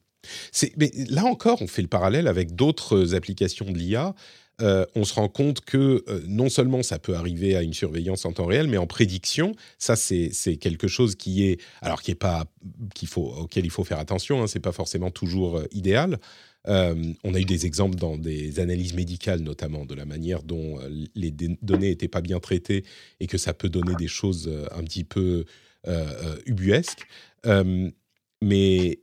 [0.76, 4.14] Mais là encore, on fait le parallèle avec d'autres applications de l'IA.
[4.62, 8.24] Euh, on se rend compte que euh, non seulement ça peut arriver à une surveillance
[8.24, 12.14] en temps réel, mais en prédiction, ça c'est quelque chose qui est alors qui est
[12.16, 12.46] pas
[12.94, 14.42] qu'il faut auquel il faut faire attention.
[14.42, 16.18] Hein, c'est pas forcément toujours euh, idéal.
[16.66, 20.80] on a eu des exemples dans des analyses médicales, notamment de la manière dont
[21.14, 22.84] les données n'étaient pas bien traitées
[23.20, 25.44] et que ça peut donner des choses un petit peu
[26.44, 27.06] ubuesques.
[28.42, 28.98] mais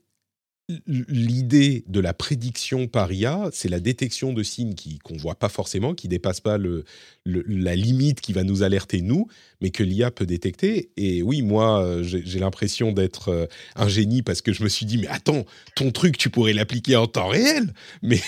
[0.88, 5.50] l'idée de la prédiction par IA, c'est la détection de signes qu'on ne voit pas
[5.50, 6.86] forcément, qui ne dépassent pas le,
[7.26, 9.28] la limite qui va nous alerter nous,
[9.62, 10.90] mais que l'IA peut détecter.
[10.98, 13.46] Et oui, moi, euh, j'ai l'impression d'être euh,
[13.76, 15.46] un génie parce que je me suis dit, mais attends,
[15.76, 17.74] ton truc, tu pourrais l'appliquer en temps réel.
[18.04, 18.20] Mais,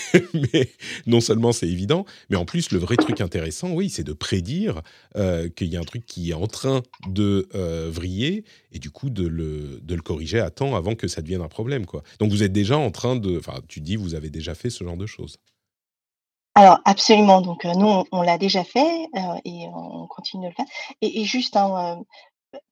[1.06, 4.82] non seulement c'est évident, mais en plus, le vrai truc intéressant, oui, c'est de prédire
[5.16, 7.48] euh, qu'il y a un truc qui est en train de
[7.90, 11.42] vriller et du coup de le, de le corriger à temps avant que ça devienne
[11.42, 11.86] un problème.
[11.86, 12.02] Quoi.
[12.18, 13.38] Donc vous êtes déjà en train de...
[13.38, 15.38] Enfin, tu dis, vous avez déjà fait ce genre de choses.
[16.54, 19.08] Alors absolument, donc nous on l'a déjà fait,
[19.44, 20.64] et on continue de le faire
[21.02, 22.02] et juste un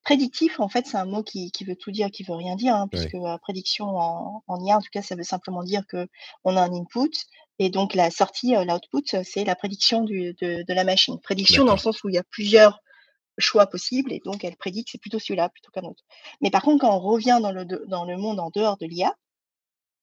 [0.05, 2.89] prédictif en fait c'est un mot qui veut tout dire, qui veut rien dire, hein,
[2.91, 6.73] puisque prédiction en en IA en tout cas ça veut simplement dire qu'on a un
[6.73, 7.11] input
[7.59, 11.21] et donc la sortie, l'output, c'est la prédiction du de la machine.
[11.21, 12.81] Prédiction dans le sens où il y a plusieurs
[13.37, 16.05] choix possibles et donc elle prédit que c'est plutôt celui-là plutôt qu'un autre.
[16.41, 19.12] Mais par contre quand on revient dans le dans le monde en dehors de l'IA,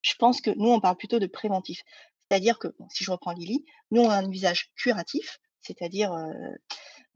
[0.01, 1.81] je pense que nous on parle plutôt de préventif.
[2.31, 6.11] C'est-à-dire que, si je reprends Lily, nous, on a un usage curatif, c'est-à-dire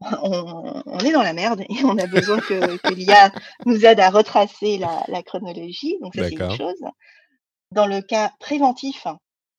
[0.00, 3.32] on, est dans la merde et on a besoin que, l'IA
[3.64, 5.98] nous aide à retracer la, chronologie.
[6.02, 6.74] Donc, ça, c'est une chose.
[7.72, 9.06] Dans le cas préventif,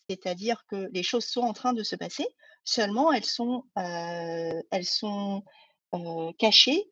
[0.08, 2.28] c'est-à-dire que les choses sont en train de se passer,
[2.64, 5.44] seulement elles sont, elles sont
[6.38, 6.88] cachées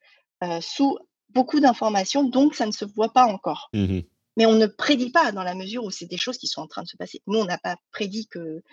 [0.59, 0.97] sous
[1.29, 3.69] beaucoup d'informations, donc ça ne se voit pas encore.
[3.73, 3.99] Mmh
[4.37, 6.67] mais on ne prédit pas dans la mesure où c'est des choses qui sont en
[6.67, 7.21] train de se passer.
[7.27, 8.63] Nous, on n'a pas prédit que.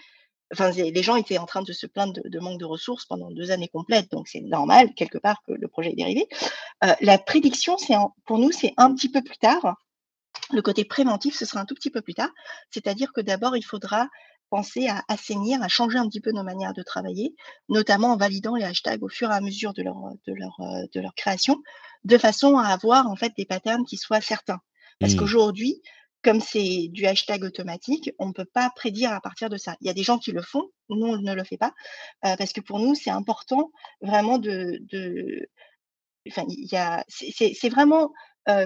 [0.53, 3.51] Enfin, les gens étaient en train de se plaindre de, manque de ressources pendant deux
[3.53, 6.27] années complètes, donc c'est normal, quelque part, que le projet est dérivé.
[6.85, 7.95] Euh, la prédiction, c'est
[8.27, 9.77] pour nous, c'est un petit peu plus tard.
[10.53, 12.29] Le côté préventif, ce sera un tout petit peu plus tard.
[12.71, 14.09] C'est-à-dire que d'abord, il faudra
[14.51, 17.35] penser à assainir, à changer un petit peu nos manières de travailler,
[17.71, 19.97] notamment en validant les hashtags au fur et à mesure de leur,
[20.27, 20.59] de leur,
[20.93, 21.63] de leur création,
[22.05, 24.61] de façon à avoir en fait des patterns qui soient certains.
[25.01, 25.17] Parce mmh.
[25.17, 25.83] qu'aujourd'hui,
[26.23, 29.77] comme c'est du hashtag automatique, on ne peut pas prédire à partir de ça.
[29.81, 31.73] Il y a des gens qui le font, nous, on ne le fait pas,
[32.23, 34.81] parce que pour nous, c'est important vraiment de...
[36.29, 36.45] Enfin,
[37.09, 38.13] c'est vraiment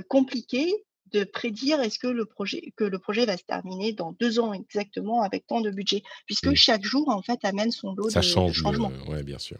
[0.08, 0.70] compliqué
[1.12, 4.52] de prédire est-ce que le projet que le projet va se terminer dans deux ans
[4.52, 8.24] exactement avec tant de budget, puisque chaque jour en fait amène son lot ça de,
[8.24, 8.92] change changements.
[9.08, 9.58] Oui, bien sûr.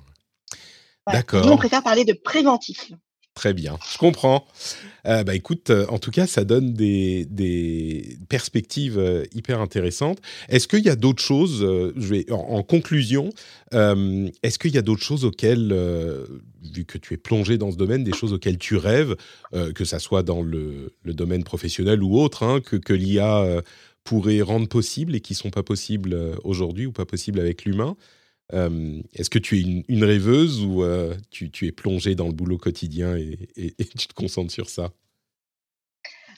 [1.06, 1.46] D'accord.
[1.46, 2.90] Nous on préfère parler de préventif.
[3.37, 4.47] Très bien, je comprends.
[5.07, 10.22] Euh, bah écoute, euh, en tout cas, ça donne des, perspectives euh, hyper intéressantes.
[10.49, 13.28] Est-ce qu'il y a d'autres choses, je vais, en, conclusion,
[13.72, 15.68] est-ce qu'il y a d'autres choses auxquelles,
[16.62, 19.16] vu que tu es plongé dans ce domaine, des choses auxquelles tu rêves,
[19.74, 23.62] que ça soit dans le, le, domaine professionnel ou autre, hein, que, que l'IA
[24.03, 27.97] pourrait rendre possible et qui sont pas possibles aujourd'hui ou pas possibles avec l'humain?
[28.53, 32.59] Euh, est-ce que tu es une, rêveuse ou euh, tu, es plongée dans le boulot
[32.59, 33.49] quotidien et,
[33.97, 34.92] tu te concentres sur ça?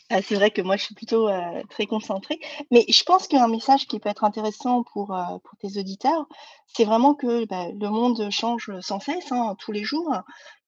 [0.08, 2.40] Ah, C'est vrai que moi, je suis plutôt euh, très concentrée.
[2.70, 5.14] Mais je pense qu'il y a un message qui peut être intéressant pour,
[5.60, 6.26] tes auditeurs.
[6.66, 10.14] C'est vraiment que bah, le monde change sans cesse, hein, tous les jours.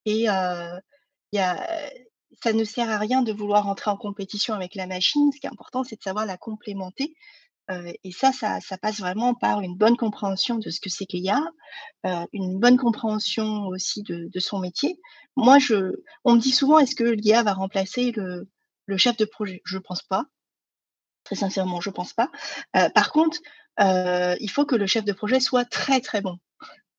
[0.04, 0.26] Et
[2.42, 5.32] ça ne sert à rien de vouloir entrer en compétition avec la machine.
[5.32, 7.14] Ce qui est important, c'est de savoir la complémenter
[8.04, 11.30] et ça, ça, passe vraiment par une bonne compréhension de ce que c'est qu'il y
[11.30, 11.42] a,
[12.32, 14.98] une bonne compréhension aussi de, son métier.
[15.36, 15.92] Moi, je,
[16.24, 18.48] on me dit souvent, est-ce que l'IA va remplacer le,
[18.96, 19.62] chef de projet?
[19.64, 20.24] Je ne pense pas.
[21.24, 22.30] Très sincèrement, je ne pense pas.
[22.72, 23.38] par contre,
[23.78, 26.38] il faut que le chef de projet soit très, très bon.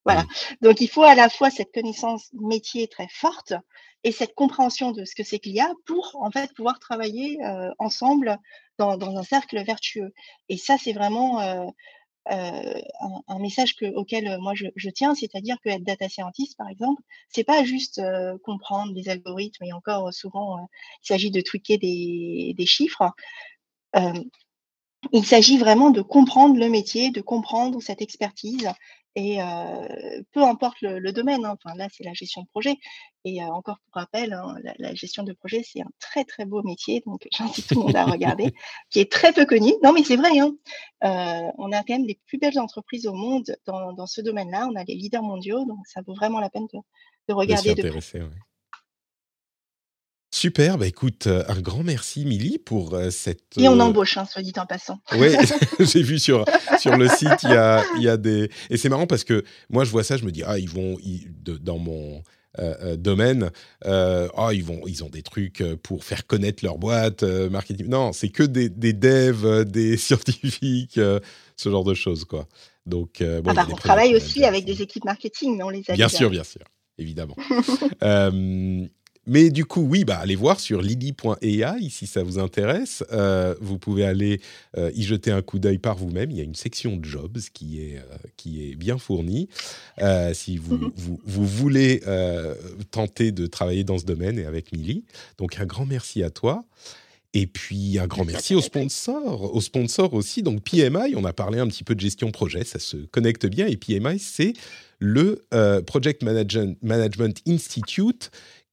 [0.06, 0.26] Voilà.
[0.62, 3.54] Donc, il faut à la fois cette connaissance métier très forte
[4.04, 7.40] et cette compréhension de ce que c'est qu'il y a pour, en fait, pouvoir travailler
[7.78, 8.40] ensemble
[8.82, 10.14] dans, un cercle vertueux.
[10.50, 11.40] Et ça, c'est vraiment
[12.30, 17.64] un, message auquel moi je, tiens, c'est-à-dire que être data scientist, par exemple, c'est pas
[17.64, 18.02] juste
[18.44, 20.70] comprendre les algorithmes et encore souvent
[21.04, 23.12] il s'agit de tweaker des, des chiffres.
[25.14, 28.70] il s'agit vraiment de comprendre le métier, de comprendre cette expertise
[29.16, 29.40] et
[30.32, 32.76] peu importe le, domaine, hein, enfin là c'est la gestion de projet.
[33.24, 37.04] Et encore pour rappel, hein, la, gestion de projet c'est un très très beau métier,
[37.06, 38.54] donc j'invite tout le monde à regarder,
[38.90, 39.74] qui est très peu connu.
[39.84, 40.56] Non mais c'est vrai, hein,
[41.58, 44.68] on a quand même les plus belles entreprises au monde dans, ce domaine-là.
[44.72, 46.68] On a les leaders mondiaux, donc ça vaut vraiment la peine
[47.28, 47.76] de, regarder.
[47.76, 47.90] De
[50.42, 53.44] Super, bah écoute, euh, un grand merci Milly pour euh, cette...
[53.60, 55.00] Et on euh, embauche, hein, soit dit en passant.
[55.12, 55.28] Oui,
[55.80, 56.46] j'ai vu sur,
[56.80, 58.50] sur le site, il y a, il y a des...
[58.72, 60.98] Et c'est marrant parce que moi je vois ça, je me dis, ah, ils vont,
[61.62, 62.24] dans mon...
[62.98, 63.52] domaine,
[63.86, 67.88] ah, ils, vont, ils ont des trucs pour faire connaître leur boîte, marketing.
[67.88, 71.00] Non, c'est que des, des, devs, des scientifiques,
[71.56, 72.48] ce genre de choses, quoi.
[72.88, 75.94] Donc, bon, ah bah, on travaille aussi avec des équipes marketing, mais on les a
[75.94, 76.64] Bien sûr, bien sûr,
[76.98, 77.36] évidemment.
[79.28, 83.04] Mais du coup, oui, bah, allez voir sur lily.ai si ça vous intéresse.
[83.12, 84.42] Euh, vous pouvez aller
[84.78, 86.32] euh, y jeter un coup d'œil par vous-même.
[86.32, 89.48] Il y a une section jobs qui est, euh, qui est bien fournie.
[90.34, 90.92] si vous, mhm.
[90.96, 92.02] vous, vous, voulez
[92.90, 95.06] tenter de travailler dans ce domaine et avec Milly.
[95.38, 96.64] Donc, un grand merci à toi.
[97.34, 100.44] Et puis un grand merci aux sponsors, aux sponsors aussi.
[100.44, 103.68] Donc PMI, on a parlé un petit peu de gestion projet, ça se connecte bien.
[103.68, 104.52] Et PMI, c'est
[105.00, 105.42] le
[105.86, 108.32] Project Management Institute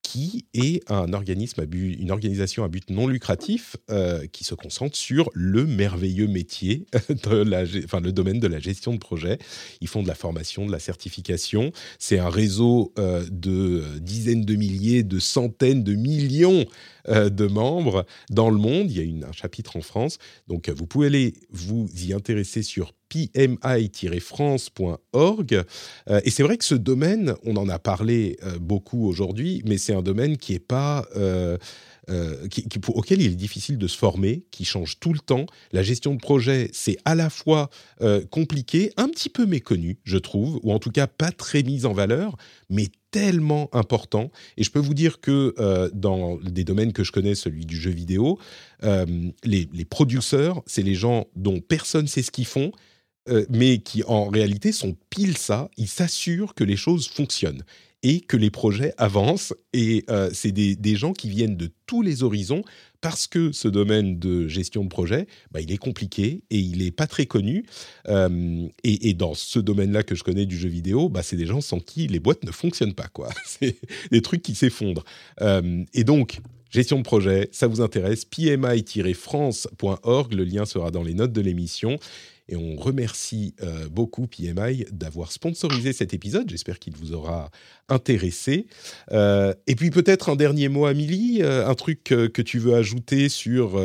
[0.08, 5.28] qui est un organisme une organisation à but non lucratif euh, qui se concentre sur
[5.34, 9.36] le merveilleux métier de la, enfin le domaine de la gestion de projet.
[9.82, 11.72] Ils font de la formation, de la certification.
[11.98, 16.64] C'est un réseau euh, de dizaines de milliers, de centaines de millions
[17.08, 18.90] euh, de membres dans le monde.
[18.90, 20.16] Il y a un chapitre en France.
[20.46, 25.64] Donc, vous pouvez aller vous y intéresser sur pmi-france.org.
[26.10, 29.78] Euh, et c'est vrai que ce domaine, on en a parlé euh, beaucoup aujourd'hui, mais
[29.78, 31.06] c'est un domaine qui est pas...
[32.50, 35.44] qui, auquel il est difficile de se former, qui change tout le temps.
[35.72, 37.68] La gestion de projet, c'est à la fois
[38.30, 41.92] compliqué, un petit peu méconnu, je trouve, ou en tout cas pas très mis en
[41.92, 42.38] valeur,
[42.70, 44.30] mais tellement important.
[44.56, 47.76] Et je peux vous dire que euh, dans des domaines que je connais, celui du
[47.76, 48.38] jeu vidéo,
[48.84, 49.06] euh,
[49.44, 52.72] les, les producteurs, c'est les gens dont personne sait ce qu'ils font,
[53.28, 55.70] euh, mais qui en réalité sont pile ça.
[55.76, 57.64] Ils s'assurent que les choses fonctionnent
[58.02, 59.52] et que les projets avancent.
[59.72, 62.62] Et c'est des, gens qui viennent de tous les horizons
[63.00, 66.90] parce que ce domaine de gestion de projet, bah, il est compliqué et il n'est
[66.90, 67.64] pas très connu.
[68.08, 71.60] Euh, et, dans ce domaine-là que je connais du jeu vidéo, bah, c'est des gens
[71.60, 73.08] sans qui les boîtes ne fonctionnent pas.
[73.08, 73.28] quoi.
[73.46, 73.76] C'est
[74.10, 75.04] des trucs qui s'effondrent.
[75.40, 81.14] Euh, et donc, gestion de projet, ça vous intéresse, pmi-france.org, le lien sera dans les
[81.14, 81.98] notes de l'émission.
[82.48, 86.48] Et on remercie euh, beaucoup PMI d'avoir sponsorisé cet épisode.
[86.48, 87.50] J'espère qu'il vous aura
[87.90, 88.66] intéressé.
[89.12, 93.28] Euh, et puis peut-être un dernier mot, Amélie, euh, un truc que tu veux ajouter
[93.28, 93.78] sur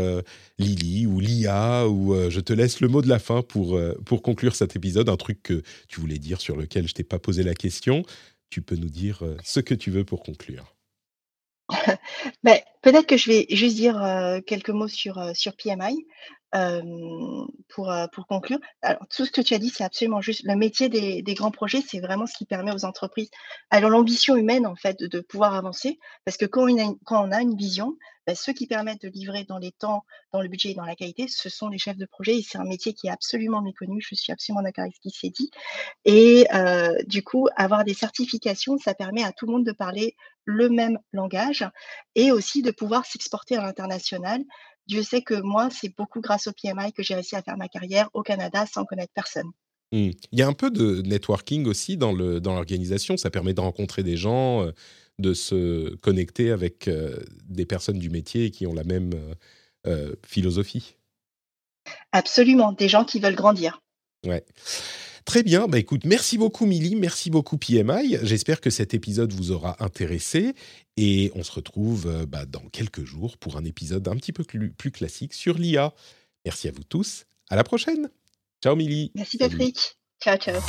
[0.58, 4.56] Lily ou l'IA, ou je te laisse le mot de la fin pour, pour conclure
[4.56, 7.54] cet épisode, un truc que tu voulais dire sur lequel je t'ai pas posé la
[7.54, 8.04] question.
[8.50, 10.74] Tu peux nous dire ce que tu veux pour conclure.
[12.44, 14.00] Ben, peut-être que je vais juste dire,
[14.46, 16.06] quelques mots sur, sur PMI,
[17.70, 18.60] pour, pour conclure.
[19.10, 20.44] Tout ce que tu as dit, c'est absolument juste.
[20.44, 23.30] Le métier des grands projets, c'est vraiment ce qui permet aux entreprises
[23.70, 26.68] alors l'ambition humaine en fait de pouvoir avancer parce que quand
[27.10, 30.48] on a une vision, bah, ceux qui permettent de livrer dans les temps, dans le
[30.48, 32.94] budget et dans la qualité, ce sont les chefs de projet et c'est un métier
[32.94, 34.02] qui est absolument méconnu.
[34.02, 35.52] Je suis absolument d'accord avec ce qui s'est dit
[36.06, 36.48] et
[37.08, 41.00] du coup, avoir des certifications, ça permet à tout le monde de parler le même
[41.14, 41.66] langage
[42.16, 44.44] et aussi de pouvoir s'exporter à l'international.
[44.88, 47.68] Dieu sait que moi, c'est beaucoup grâce au PMI que j'ai réussi à faire ma
[47.68, 49.50] carrière au Canada sans connaître personne.
[49.92, 50.12] Mmh.
[50.32, 54.18] Il y a un peu de networking aussi dans l'organisation, ça permet de rencontrer des
[54.18, 54.74] gens, heu,
[55.20, 59.12] de se connecter avec, heu, des personnes du métier qui ont la même,
[59.88, 60.96] heu, philosophie.
[62.12, 63.82] Absolument, des gens qui veulent grandir.
[64.26, 64.44] Ouais.
[65.26, 68.18] Très bien, bah écoute, merci beaucoup Milly, merci beaucoup PMI.
[68.24, 70.54] J'espère que cet épisode vous aura intéressé
[70.98, 74.44] et on se retrouve euh, bah, dans quelques jours pour un épisode un petit peu
[74.44, 75.94] plus, plus classique sur l'IA.
[76.46, 78.10] Merci à vous tous, à la prochaine.
[78.62, 79.12] Ciao Milly.
[79.16, 79.98] Merci Patrick.
[80.22, 80.62] Ciao ciao.